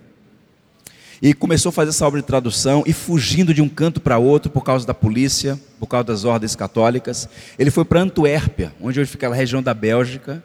[1.22, 4.50] E começou a fazer essa obra de tradução e fugindo de um canto para outro
[4.50, 7.28] por causa da polícia, por causa das ordens católicas.
[7.58, 10.42] Ele foi para Antuérpia, onde hoje fica a região da Bélgica,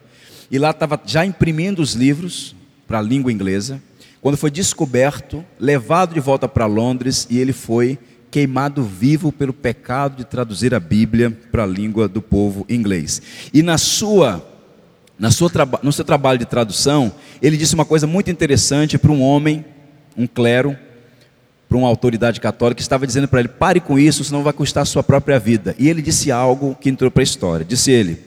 [0.50, 2.54] e lá estava já imprimindo os livros
[2.86, 3.82] para a língua inglesa.
[4.20, 7.98] Quando foi descoberto, levado de volta para Londres e ele foi
[8.30, 13.22] queimado vivo pelo pecado de traduzir a Bíblia para a língua do povo inglês.
[13.52, 14.46] E na sua,
[15.18, 15.50] na sua
[15.82, 19.64] no seu trabalho de tradução, ele disse uma coisa muito interessante para um homem,
[20.16, 20.76] um clero,
[21.68, 24.82] para uma autoridade católica que estava dizendo para ele: pare com isso, senão vai custar
[24.82, 25.74] a sua própria vida.
[25.78, 28.18] E ele disse algo que entrou para a história: disse ele,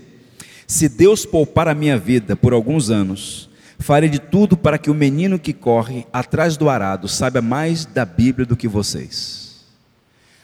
[0.67, 4.93] se Deus poupar a minha vida por alguns anos, farei de tudo para que o
[4.93, 9.48] menino que corre atrás do arado saiba mais da Bíblia do que vocês.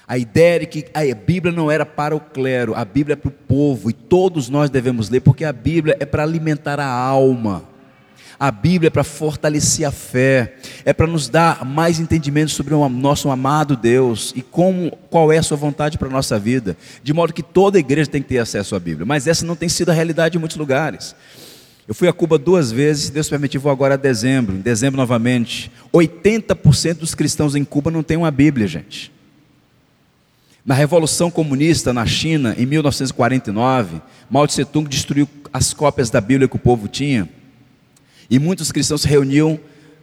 [0.08, 3.30] A ideia de que a Bíblia não era para o clero, a Bíblia é para
[3.30, 7.64] o povo, e todos nós devemos ler, porque a Bíblia é para alimentar a alma.
[8.38, 12.90] A Bíblia é para fortalecer a fé, é para nos dar mais entendimento sobre o
[12.90, 17.14] nosso amado Deus e como, qual é a sua vontade para a nossa vida, de
[17.14, 19.90] modo que toda igreja tem que ter acesso à Bíblia, mas essa não tem sido
[19.90, 21.16] a realidade em muitos lugares.
[21.88, 25.72] Eu fui a Cuba duas vezes, Deus permitiu, vou agora a dezembro, em dezembro novamente.
[25.94, 29.15] 80% dos cristãos em Cuba não têm uma Bíblia, gente.
[30.66, 36.48] Na Revolução Comunista na China, em 1949, Mao Tse Tung destruiu as cópias da Bíblia
[36.48, 37.30] que o povo tinha.
[38.32, 39.60] E muitos cristãos se reuniam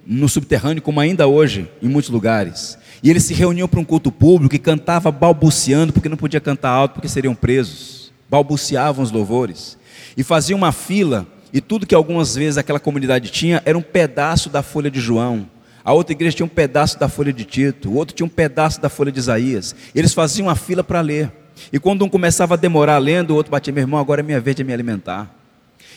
[0.06, 2.78] no subterrâneo, como ainda hoje, em muitos lugares.
[3.02, 6.70] E eles se reuniam para um culto público e cantava balbuciando, porque não podia cantar
[6.70, 8.12] alto, porque seriam presos.
[8.30, 9.76] Balbuciavam os louvores.
[10.16, 14.48] E faziam uma fila, e tudo que algumas vezes aquela comunidade tinha era um pedaço
[14.48, 15.44] da folha de João.
[15.84, 18.80] A outra igreja tinha um pedaço da folha de Tito, o outro tinha um pedaço
[18.80, 19.74] da folha de Isaías.
[19.94, 21.32] Eles faziam uma fila para ler.
[21.72, 24.40] E quando um começava a demorar lendo, o outro batia, meu irmão, agora é minha
[24.40, 25.34] vez de me alimentar.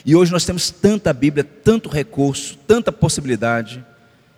[0.06, 3.84] E hoje nós temos tanta Bíblia, tanto recurso, tanta possibilidade,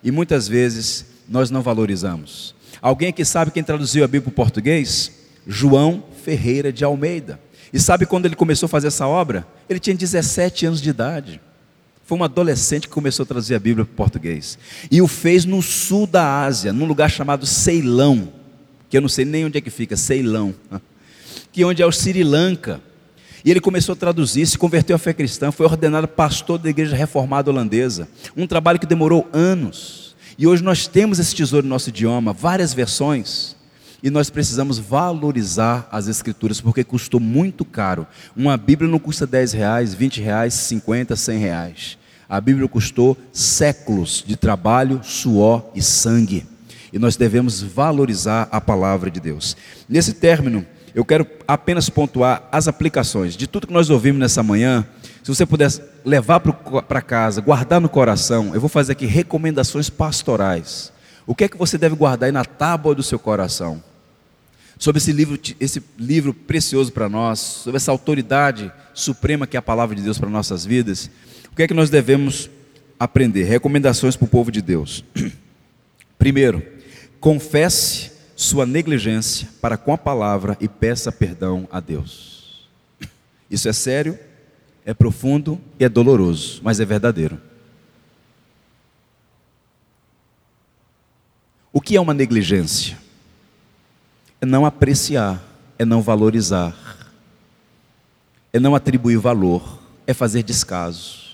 [0.02, 2.54] e muitas vezes nós não valorizamos.
[2.80, 5.12] Alguém que sabe quem traduziu a Bíblia para o português?
[5.46, 7.40] João Ferreira de Almeida.
[7.72, 9.46] E sabe quando ele começou a fazer essa obra?
[9.68, 11.40] Ele tinha 17 anos de idade.
[12.08, 14.58] Foi um adolescente que começou a traduzir a Bíblia para o português.
[14.90, 18.32] E o fez no sul da Ásia, num lugar chamado Ceilão,
[18.88, 20.54] que eu não sei nem onde é que fica, Ceilão,
[21.52, 22.80] que é onde é o Sri Lanka.
[23.44, 26.96] E ele começou a traduzir, se converteu à fé cristã, foi ordenado pastor da igreja
[26.96, 28.08] reformada holandesa.
[28.34, 30.16] Um trabalho que demorou anos.
[30.38, 33.54] E hoje nós temos esse tesouro no nosso idioma, várias versões.
[34.02, 38.06] E nós precisamos valorizar as escrituras, porque custou muito caro.
[38.34, 41.97] Uma Bíblia não custa 10 reais, 20 reais, 50, 100 reais.
[42.28, 46.46] A Bíblia custou séculos de trabalho, suor e sangue.
[46.92, 49.56] E nós devemos valorizar a palavra de Deus.
[49.88, 54.86] Nesse término, eu quero apenas pontuar as aplicações de tudo que nós ouvimos nessa manhã.
[55.22, 60.92] Se você pudesse levar para casa, guardar no coração, eu vou fazer aqui recomendações pastorais.
[61.26, 63.82] O que é que você deve guardar aí na tábua do seu coração?
[64.78, 69.62] Sobre esse livro, esse livro precioso para nós, sobre essa autoridade suprema que é a
[69.62, 71.10] palavra de Deus para nossas vidas,
[71.50, 72.48] o que é que nós devemos
[72.98, 73.42] aprender?
[73.42, 75.04] Recomendações para o povo de Deus.
[76.16, 76.62] Primeiro,
[77.18, 82.68] confesse sua negligência para com a palavra e peça perdão a Deus.
[83.50, 84.16] Isso é sério,
[84.84, 87.40] é profundo e é doloroso, mas é verdadeiro.
[91.72, 93.07] O que é uma negligência?
[94.40, 95.42] É não apreciar,
[95.78, 96.74] é não valorizar,
[98.52, 101.28] é não atribuir valor, é fazer descaso.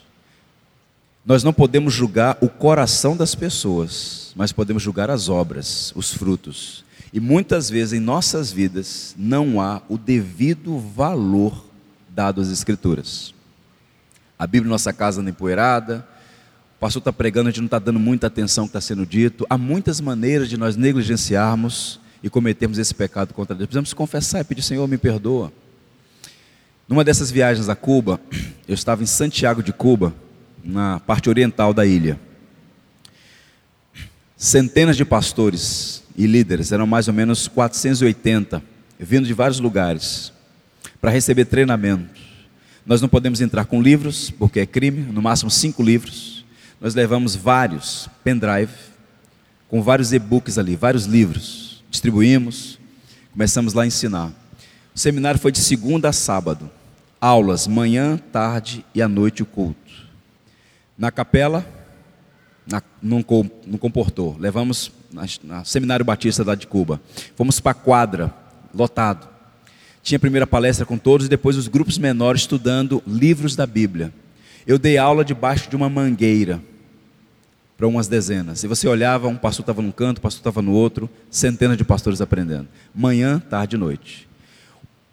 [1.24, 6.84] Nós não podemos julgar o coração das pessoas, mas podemos julgar as obras, os frutos.
[7.12, 11.64] E muitas vezes em nossas vidas não há o devido valor
[12.08, 13.32] dado às Escrituras.
[14.38, 16.06] A Bíblia nossa casa anda empoeirada,
[16.76, 19.06] o pastor está pregando, a gente não está dando muita atenção ao que está sendo
[19.06, 19.46] dito.
[19.48, 23.66] Há muitas maneiras de nós negligenciarmos e cometermos esse pecado contra Deus.
[23.66, 25.52] Precisamos confessar e pedir, Senhor, me perdoa.
[26.88, 28.18] Numa dessas viagens a Cuba,
[28.66, 30.14] eu estava em Santiago de Cuba,
[30.64, 32.18] na parte oriental da ilha.
[34.38, 38.62] Centenas de pastores e líderes, eram mais ou menos 480,
[38.98, 40.32] vindo de vários lugares,
[41.02, 42.22] para receber treinamento.
[42.86, 46.42] Nós não podemos entrar com livros, porque é crime, no máximo cinco livros.
[46.80, 48.72] Nós levamos vários pendrive,
[49.68, 51.73] com vários e-books ali, vários livros.
[51.94, 52.76] Distribuímos,
[53.30, 54.32] começamos lá a ensinar.
[54.92, 56.68] O seminário foi de segunda a sábado.
[57.20, 59.92] Aulas, manhã, tarde e à noite o culto.
[60.98, 61.64] Na capela,
[62.66, 63.24] na, não,
[63.64, 64.36] não comportou.
[64.40, 67.00] Levamos na, na Seminário Batista lá de Cuba.
[67.36, 68.34] Fomos para a quadra,
[68.74, 69.28] lotado.
[70.02, 74.12] Tinha a primeira palestra com todos e depois os grupos menores estudando livros da Bíblia.
[74.66, 76.60] Eu dei aula debaixo de uma mangueira
[77.76, 78.62] para umas dezenas.
[78.62, 81.84] E você olhava, um pastor estava num canto, o pastor estava no outro, centenas de
[81.84, 82.68] pastores aprendendo.
[82.94, 84.28] Manhã, tarde e noite.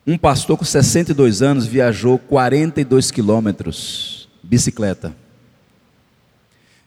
[0.06, 5.15] Um pastor com 62 anos viajou 42 quilômetros, bicicleta.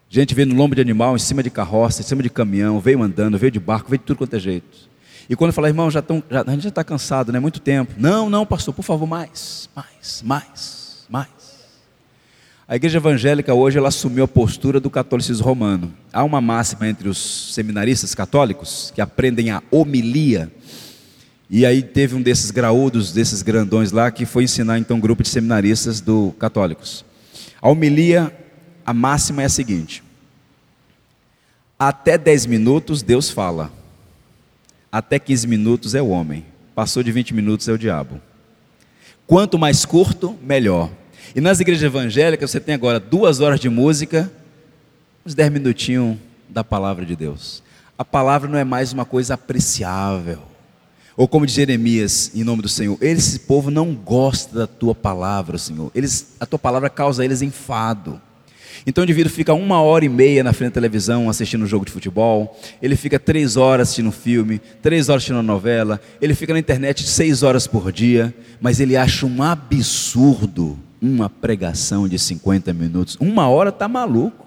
[0.08, 3.02] Gente veio no lombo de animal, em cima de carroça, em cima de caminhão, veio
[3.02, 4.88] andando, veio de barco, veio de tudo quanto é jeito.
[5.28, 7.40] E quando eu falei, irmão, já tão, já, a gente já está cansado, né?
[7.40, 7.94] Muito tempo.
[7.96, 11.28] Não, não, pastor, por favor, mais, mais, mais, mais.
[12.74, 15.94] A igreja evangélica hoje ela assumiu a postura do catolicismo romano.
[16.12, 20.52] Há uma máxima entre os seminaristas católicos que aprendem a homilia.
[21.48, 25.22] E aí teve um desses graúdos, desses grandões lá, que foi ensinar então um grupo
[25.22, 27.04] de seminaristas do católicos.
[27.62, 28.36] A homilia,
[28.84, 30.02] a máxima é a seguinte:
[31.78, 33.70] até 10 minutos Deus fala.
[34.90, 36.44] Até 15 minutos é o homem.
[36.74, 38.20] Passou de 20 minutos é o diabo.
[39.28, 40.90] Quanto mais curto, melhor.
[41.34, 44.30] E nas igrejas evangélicas você tem agora duas horas de música,
[45.24, 46.16] uns dez minutinhos
[46.48, 47.62] da palavra de Deus.
[47.96, 50.40] A palavra não é mais uma coisa apreciável.
[51.16, 55.58] Ou como diz Jeremias, em nome do Senhor, esse povo não gosta da tua palavra,
[55.58, 55.92] Senhor.
[55.94, 58.20] Eles, a tua palavra causa a eles enfado.
[58.86, 61.84] Então o indivíduo fica uma hora e meia na frente da televisão assistindo um jogo
[61.84, 66.34] de futebol, ele fica três horas assistindo um filme, três horas assistindo uma novela, ele
[66.34, 72.18] fica na internet seis horas por dia, mas ele acha um absurdo uma pregação de
[72.18, 73.16] 50 minutos.
[73.20, 74.46] Uma hora está maluco.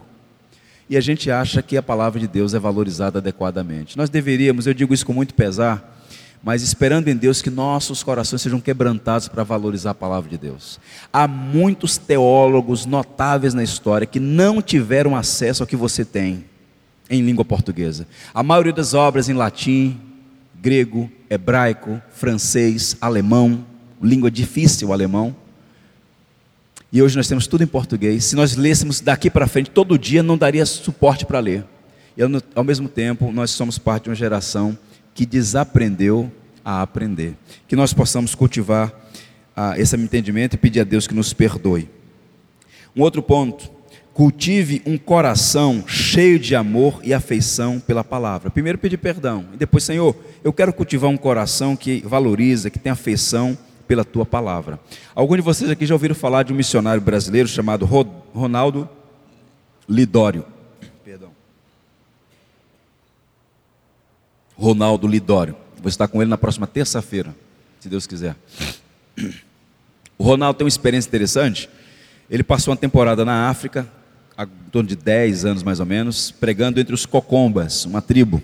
[0.89, 3.95] E a gente acha que a palavra de Deus é valorizada adequadamente.
[3.95, 5.95] Nós deveríamos, eu digo isso com muito pesar,
[6.43, 10.79] mas esperando em Deus que nossos corações sejam quebrantados para valorizar a palavra de Deus.
[11.11, 16.45] Há muitos teólogos notáveis na história que não tiveram acesso ao que você tem
[17.09, 18.07] em língua portuguesa.
[18.33, 19.99] A maioria das obras em latim,
[20.59, 23.63] grego, hebraico, francês, alemão,
[24.01, 25.35] língua difícil o alemão.
[26.91, 28.23] E hoje nós temos tudo em português.
[28.23, 31.65] Se nós lêssemos daqui para frente todo dia, não daria suporte para ler.
[32.15, 32.21] E
[32.55, 34.77] ao mesmo tempo, nós somos parte de uma geração
[35.13, 36.31] que desaprendeu
[36.63, 37.35] a aprender.
[37.67, 38.93] Que nós possamos cultivar
[39.55, 41.89] ah, esse entendimento e pedir a Deus que nos perdoe.
[42.95, 43.69] Um outro ponto,
[44.13, 48.49] cultive um coração cheio de amor e afeição pela palavra.
[48.49, 52.91] Primeiro pedir perdão, e depois, Senhor, eu quero cultivar um coração que valoriza, que tem
[52.91, 54.79] afeição pela tua palavra.
[55.15, 57.85] Alguns de vocês aqui já ouviram falar de um missionário brasileiro chamado
[58.33, 58.89] Ronaldo
[59.87, 60.45] Lidório.
[61.03, 61.31] Perdão.
[64.55, 65.55] Ronaldo Lidório.
[65.81, 67.33] Vou estar com ele na próxima terça-feira,
[67.79, 68.35] se Deus quiser.
[70.17, 71.69] O Ronaldo tem uma experiência interessante.
[72.29, 73.87] Ele passou uma temporada na África,
[74.35, 78.41] há em torno de 10 anos mais ou menos, pregando entre os Cocombas, uma tribo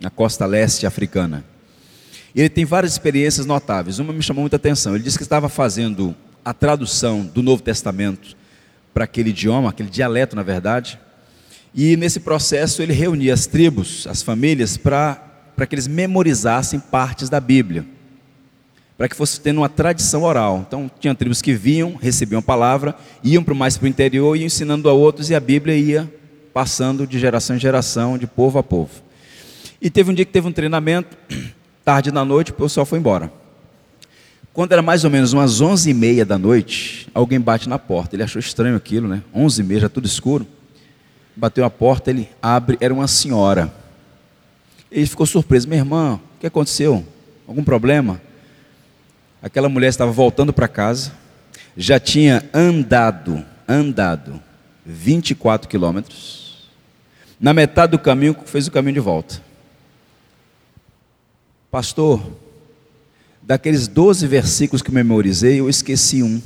[0.00, 1.44] na costa leste africana.
[2.36, 3.98] Ele tem várias experiências notáveis.
[3.98, 4.94] Uma me chamou muita atenção.
[4.94, 8.36] Ele disse que estava fazendo a tradução do Novo Testamento
[8.92, 11.00] para aquele idioma, aquele dialeto, na verdade.
[11.74, 15.14] E nesse processo ele reunia as tribos, as famílias, para,
[15.56, 17.86] para que eles memorizassem partes da Bíblia.
[18.98, 20.62] Para que fosse tendo uma tradição oral.
[20.66, 22.94] Então, tinha tribos que vinham, recebiam a palavra,
[23.24, 26.12] iam para mais para o interior, iam ensinando a outros, e a Bíblia ia
[26.52, 28.90] passando de geração em geração, de povo a povo.
[29.80, 31.16] E teve um dia que teve um treinamento,
[31.86, 33.32] Tarde da noite, o pessoal foi embora.
[34.52, 38.16] Quando era mais ou menos umas onze e meia da noite, alguém bate na porta.
[38.16, 39.22] Ele achou estranho aquilo, né?
[39.32, 40.44] Onze e meia, já tudo escuro.
[41.36, 43.72] Bateu a porta, ele abre, era uma senhora.
[44.90, 45.68] Ele ficou surpreso.
[45.68, 47.06] Minha irmã, o que aconteceu?
[47.46, 48.20] Algum problema?
[49.40, 51.12] Aquela mulher estava voltando para casa,
[51.76, 54.42] já tinha andado, andado
[54.84, 56.68] 24 quilômetros.
[57.38, 59.45] Na metade do caminho, fez o caminho de volta.
[61.76, 62.22] Pastor,
[63.42, 66.40] daqueles 12 versículos que memorizei, eu esqueci um.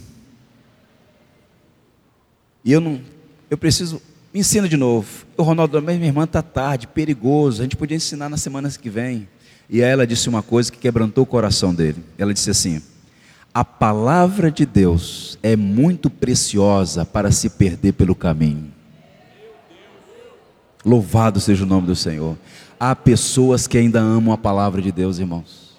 [2.65, 3.01] E eu não,
[3.49, 4.03] eu preciso,
[4.35, 5.25] me ensina de novo.
[5.37, 9.29] O Ronaldo, minha irmã está tarde, perigoso, a gente podia ensinar nas semanas que vem.
[9.69, 12.03] E ela disse uma coisa que quebrantou o coração dele.
[12.19, 12.83] Ela disse assim:
[13.55, 18.73] A palavra de Deus é muito preciosa para se perder pelo caminho.
[20.85, 22.37] Louvado seja o nome do Senhor.
[22.83, 25.77] Há pessoas que ainda amam a palavra de Deus, irmãos.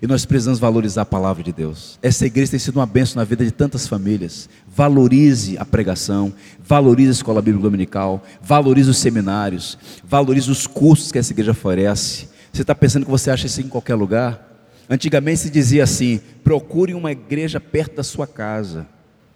[0.00, 1.98] E nós precisamos valorizar a palavra de Deus.
[2.00, 4.48] Essa igreja tem sido uma bênção na vida de tantas famílias.
[4.68, 6.32] Valorize a pregação,
[6.62, 12.28] valorize a escola bíblica dominical, valorize os seminários, valorize os cursos que essa igreja oferece.
[12.52, 14.70] Você está pensando que você acha isso em qualquer lugar?
[14.88, 18.86] Antigamente se dizia assim: procure uma igreja perto da sua casa.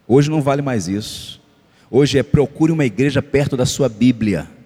[0.06, 1.40] Hoje não vale mais isso.
[1.90, 4.59] Hoje é procure uma igreja perto da sua Bíblia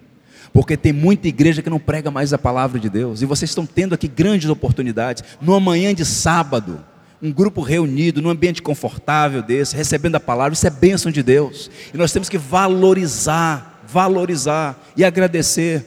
[0.55, 3.65] porque tem muita igreja que não prega mais a palavra de Deus, e vocês estão
[3.65, 6.81] tendo aqui grandes oportunidades, numa manhã de sábado,
[7.21, 11.69] um grupo reunido, num ambiente confortável desse, recebendo a palavra, isso é bênção de Deus,
[11.93, 15.83] e nós temos que valorizar, valorizar e agradecer.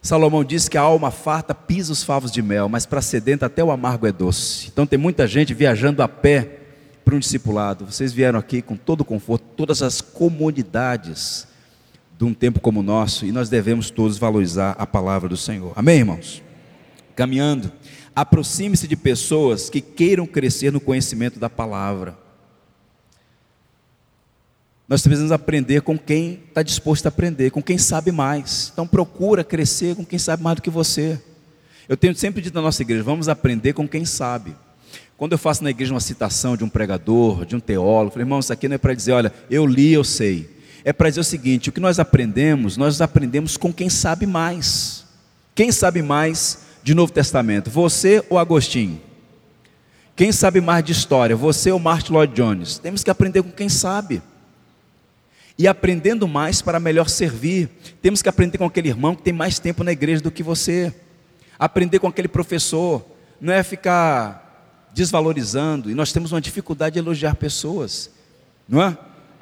[0.00, 3.62] Salomão disse que a alma farta pisa os favos de mel, mas para sedenta até
[3.62, 4.68] o amargo é doce.
[4.72, 6.60] Então tem muita gente viajando a pé
[7.04, 7.84] para um discipulado.
[7.84, 11.46] Vocês vieram aqui com todo o conforto, todas as comodidades
[12.18, 15.72] de um tempo como o nosso e nós devemos todos valorizar a palavra do Senhor.
[15.76, 16.42] Amém, irmãos?
[17.14, 17.70] Caminhando,
[18.14, 22.16] aproxime-se de pessoas que queiram crescer no conhecimento da palavra.
[24.88, 28.70] Nós precisamos aprender com quem está disposto a aprender, com quem sabe mais.
[28.72, 31.20] Então procura crescer com quem sabe mais do que você.
[31.88, 34.54] Eu tenho sempre dito na nossa igreja, vamos aprender com quem sabe.
[35.16, 38.22] Quando eu faço na igreja uma citação de um pregador, de um teólogo, eu falo,
[38.22, 40.55] irmão, isso aqui não é para dizer, olha, eu li, eu sei.
[40.86, 45.04] É para dizer o seguinte: o que nós aprendemos, nós aprendemos com quem sabe mais.
[45.52, 47.68] Quem sabe mais de Novo Testamento?
[47.68, 49.00] Você ou Agostinho?
[50.14, 51.34] Quem sabe mais de história?
[51.34, 52.78] Você ou Martin Lloyd Jones?
[52.78, 54.22] Temos que aprender com quem sabe
[55.58, 57.68] e aprendendo mais para melhor servir.
[58.00, 60.94] Temos que aprender com aquele irmão que tem mais tempo na igreja do que você.
[61.58, 63.04] Aprender com aquele professor,
[63.40, 68.08] não é ficar desvalorizando, e nós temos uma dificuldade de elogiar pessoas,
[68.68, 68.96] não é?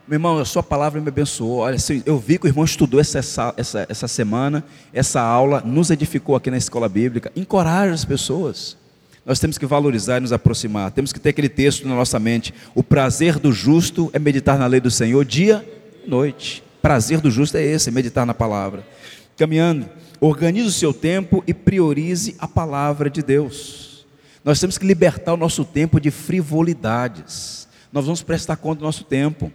[0.07, 1.61] Meu irmão, a sua palavra me abençoou.
[1.61, 3.21] Olha, eu vi que o irmão estudou essa,
[3.57, 7.33] essa, essa semana, essa aula, nos edificou aqui na escola bíblica.
[7.35, 8.77] Encoraje as pessoas.
[9.25, 10.91] Nós temos que valorizar e nos aproximar.
[10.91, 12.53] Temos que ter aquele texto na nossa mente.
[12.75, 15.67] O prazer do justo é meditar na lei do Senhor dia
[16.07, 16.63] noite.
[16.83, 18.87] Prazer do justo é esse, meditar na palavra.
[19.39, 19.89] Caminhando,
[20.21, 24.05] organize o seu tempo e priorize a palavra de Deus.
[24.45, 27.67] Nós temos que libertar o nosso tempo de frivolidades.
[27.91, 29.51] Nós vamos prestar conta do nosso tempo.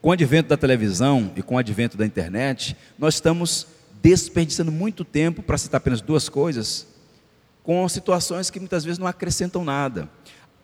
[0.00, 3.66] Com o advento da televisão e com o advento da internet, nós estamos
[4.00, 6.86] desperdiçando muito tempo, para citar apenas duas coisas,
[7.64, 10.08] com situações que muitas vezes não acrescentam nada.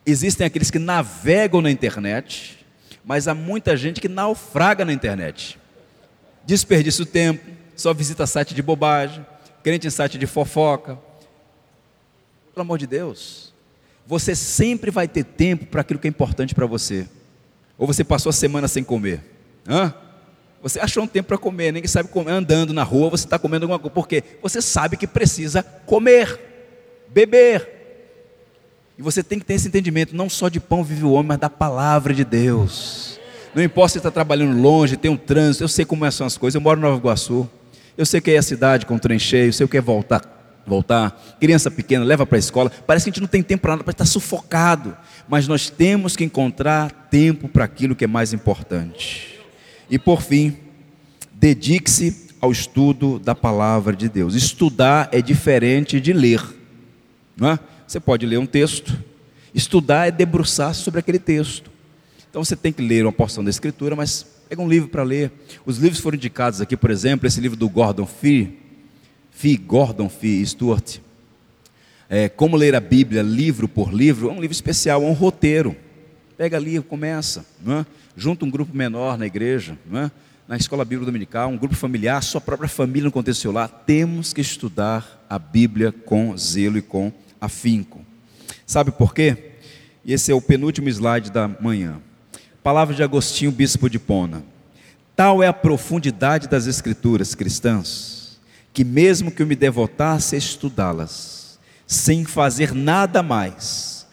[0.07, 2.65] Existem aqueles que navegam na internet,
[3.05, 5.59] mas há muita gente que naufraga na internet.
[6.47, 9.27] Desperdiça o tempo, só visita site de bobagem,
[9.63, 10.97] crente em site de fofoca.
[12.55, 13.53] Pelo amor de Deus,
[14.07, 17.09] você sempre vai ter tempo para aquilo que é importante para você.
[17.79, 19.23] Ou você passou a semana sem comer?
[19.69, 19.93] Hã?
[20.63, 23.65] Você achou um tempo para comer, ninguém sabe comer, andando na rua, você está comendo
[23.65, 23.95] alguma coisa.
[23.95, 24.23] Por quê?
[24.43, 26.41] Você sabe que precisa comer,
[27.11, 27.69] beber.
[28.97, 31.39] E você tem que ter esse entendimento, não só de pão vive o homem, mas
[31.39, 33.21] da palavra de Deus.
[33.55, 36.55] Não importa se está trabalhando longe, tem um trânsito, eu sei como são as coisas,
[36.55, 37.49] eu moro em Nova Iguaçu,
[37.97, 39.81] eu sei que é a cidade com o trem cheio, eu sei o que é
[39.81, 40.21] voltar,
[40.67, 41.37] voltar.
[41.41, 43.85] Criança pequena, leva para a escola, parece que a gente não tem tempo para nada,
[43.85, 44.97] parece estar sufocado.
[45.29, 49.39] Mas nós temos que encontrar tempo para aquilo que é mais importante.
[49.89, 50.57] E por fim,
[51.33, 54.35] dedique-se ao estudo da palavra de Deus.
[54.35, 56.43] Estudar é diferente de ler,
[57.37, 57.59] não é?
[57.87, 58.99] Você pode ler um texto,
[59.55, 61.71] estudar é debruçar sobre aquele texto.
[62.29, 65.31] Então você tem que ler uma porção da Escritura, mas pega um livro para ler.
[65.65, 68.59] Os livros foram indicados aqui, por exemplo, esse livro do Gordon Fee,
[69.35, 70.99] Fee Gordon Fee Stuart.
[72.09, 75.77] É, Como ler a Bíblia livro por livro, é um livro especial, é um roteiro.
[76.39, 77.85] Pega ali, começa, é?
[78.17, 80.11] junta um grupo menor na igreja, é?
[80.49, 83.69] na escola bíblica dominical, um grupo familiar, sua própria família no contexto celular.
[83.69, 88.01] Temos que estudar a Bíblia com zelo e com afinco.
[88.67, 89.53] Sabe por quê?
[90.05, 92.01] E esse é o penúltimo slide da manhã.
[92.63, 94.43] Palavra de Agostinho, bispo de Pona.
[95.17, 98.24] Tal é a profundidade das escrituras cristãs,
[98.75, 104.05] que mesmo que eu me devotasse a estudá-las, sem fazer nada mais,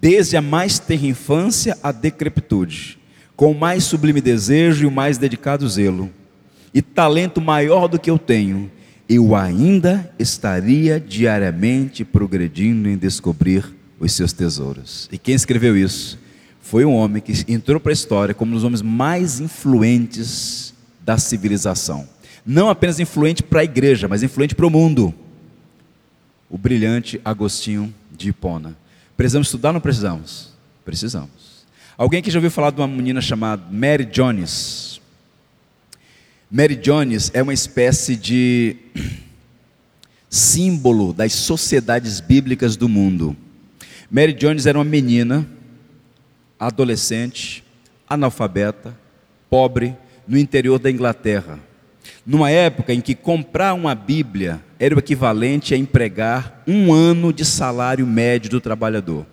[0.00, 2.98] desde a mais terra infância à decrepitude,
[3.34, 6.10] com o mais sublime desejo e o mais dedicado zelo,
[6.72, 8.70] e talento maior do que eu tenho,
[9.08, 13.64] eu ainda estaria diariamente progredindo em descobrir
[13.98, 15.08] os seus tesouros.
[15.10, 16.18] E quem escreveu isso
[16.60, 21.16] foi um homem que entrou para a história como um dos homens mais influentes da
[21.16, 22.06] civilização.
[22.44, 25.14] Não apenas influente para a igreja, mas influente para o mundo.
[26.48, 28.76] O brilhante Agostinho de Hipona.
[29.16, 30.52] Precisamos estudar ou não precisamos?
[30.84, 31.66] Precisamos.
[31.96, 35.00] Alguém que já ouviu falar de uma menina chamada Mary Jones?
[36.50, 38.76] Mary Jones é uma espécie de
[40.28, 43.36] símbolo das sociedades bíblicas do mundo.
[44.10, 45.46] Mary Jones era uma menina,
[46.58, 47.62] adolescente,
[48.08, 48.98] analfabeta,
[49.48, 49.94] pobre,
[50.26, 51.60] no interior da Inglaterra.
[52.30, 57.44] Numa época em que comprar uma Bíblia era o equivalente a empregar um ano de
[57.44, 59.26] salário médio do trabalhador.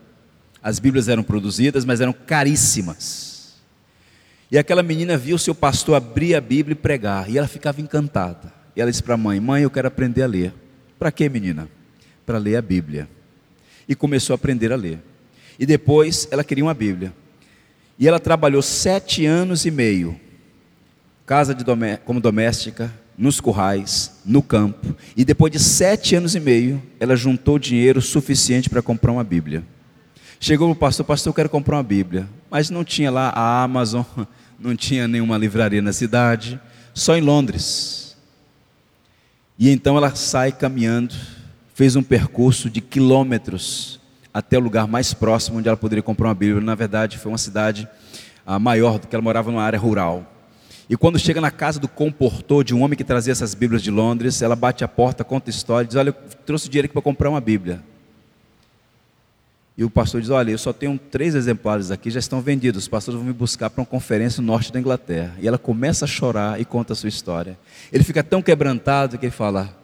[0.63, 3.53] As Bíblias eram produzidas, mas eram caríssimas.
[4.49, 8.51] E aquela menina viu seu pastor abrir a Bíblia e pregar, e ela ficava encantada.
[8.75, 10.51] E ela disse para a mãe: Mãe, eu quero aprender a ler.
[10.97, 11.69] Para quê, menina?
[12.25, 13.07] Para ler a Bíblia.
[13.87, 14.97] E começou a aprender a ler.
[15.59, 17.13] E depois ela queria uma Bíblia.
[17.99, 20.19] E ela trabalhou sete anos e meio,
[21.27, 24.95] casa domé como doméstica, nos currais, no campo.
[25.15, 29.61] E depois de sete anos e meio, ela juntou dinheiro suficiente para comprar uma Bíblia.
[30.39, 32.29] Chegou o pastor, pastor, eu quero comprar uma Bíblia.
[32.49, 34.03] Mas não tinha lá a Amazon,
[34.57, 36.57] não tinha nenhuma livraria na cidade,
[36.93, 38.15] só em Londres.
[39.59, 41.13] E então ela sai caminhando,
[41.73, 43.99] fez um percurso de quilômetros
[44.33, 46.61] até o lugar mais próximo onde ela poderia comprar uma Bíblia.
[46.61, 47.85] Na verdade, foi uma cidade
[48.45, 50.36] ah, maior do que ela morava numa área rural.
[50.89, 53.91] E quando chega na casa do comportor de um homem que trazia essas Bíblias de
[53.91, 56.15] Londres, ela bate a porta, conta a história diz: Olha, eu
[56.45, 57.83] trouxe dinheiro aqui para comprar uma Bíblia.
[59.77, 62.83] E o pastor diz: Olha, eu só tenho três exemplares aqui, já estão vendidos.
[62.83, 65.35] Os pastores vão me buscar para uma conferência no norte da Inglaterra.
[65.39, 67.59] E ela começa a chorar e conta a sua história.
[67.91, 69.77] Ele fica tão quebrantado que ele fala: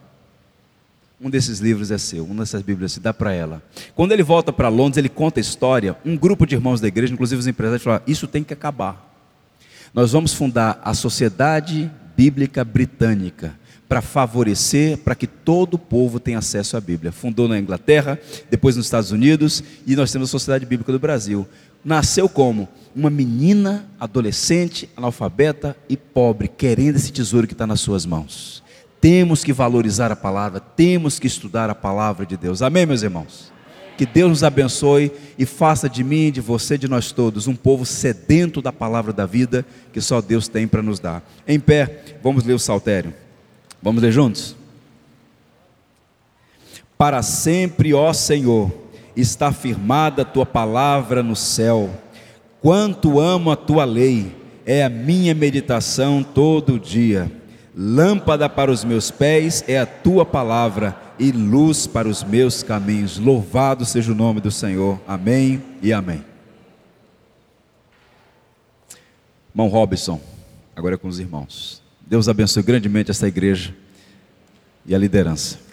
[1.20, 3.62] Um desses livros é seu, uma dessas Bíblias se dá para ela.
[3.94, 5.94] Quando ele volta para Londres, ele conta a história.
[6.02, 9.13] Um grupo de irmãos da igreja, inclusive os empresários, falaram: Isso tem que acabar.
[9.94, 13.54] Nós vamos fundar a Sociedade Bíblica Britânica
[13.88, 17.12] para favorecer, para que todo o povo tenha acesso à Bíblia.
[17.12, 18.18] Fundou na Inglaterra,
[18.50, 21.46] depois nos Estados Unidos, e nós temos a Sociedade Bíblica do Brasil.
[21.84, 22.68] Nasceu como?
[22.92, 28.64] Uma menina, adolescente, analfabeta e pobre, querendo esse tesouro que está nas suas mãos.
[29.00, 32.62] Temos que valorizar a palavra, temos que estudar a palavra de Deus.
[32.62, 33.53] Amém, meus irmãos?
[33.96, 37.86] Que Deus nos abençoe e faça de mim, de você, de nós todos, um povo
[37.86, 41.22] sedento da palavra da vida que só Deus tem para nos dar.
[41.46, 43.14] Em pé, vamos ler o saltério.
[43.80, 44.56] Vamos ler juntos?
[46.98, 48.72] Para sempre, ó Senhor,
[49.16, 51.90] está firmada a tua palavra no céu.
[52.60, 54.34] Quanto amo a tua lei,
[54.66, 57.30] é a minha meditação todo dia.
[57.76, 63.18] Lâmpada para os meus pés é a tua palavra e luz para os meus caminhos.
[63.18, 65.00] Louvado seja o nome do Senhor.
[65.06, 66.24] Amém e amém.
[69.50, 70.20] Irmão Robson,
[70.74, 71.82] agora é com os irmãos.
[72.06, 73.74] Deus abençoe grandemente essa igreja
[74.84, 75.63] e a liderança.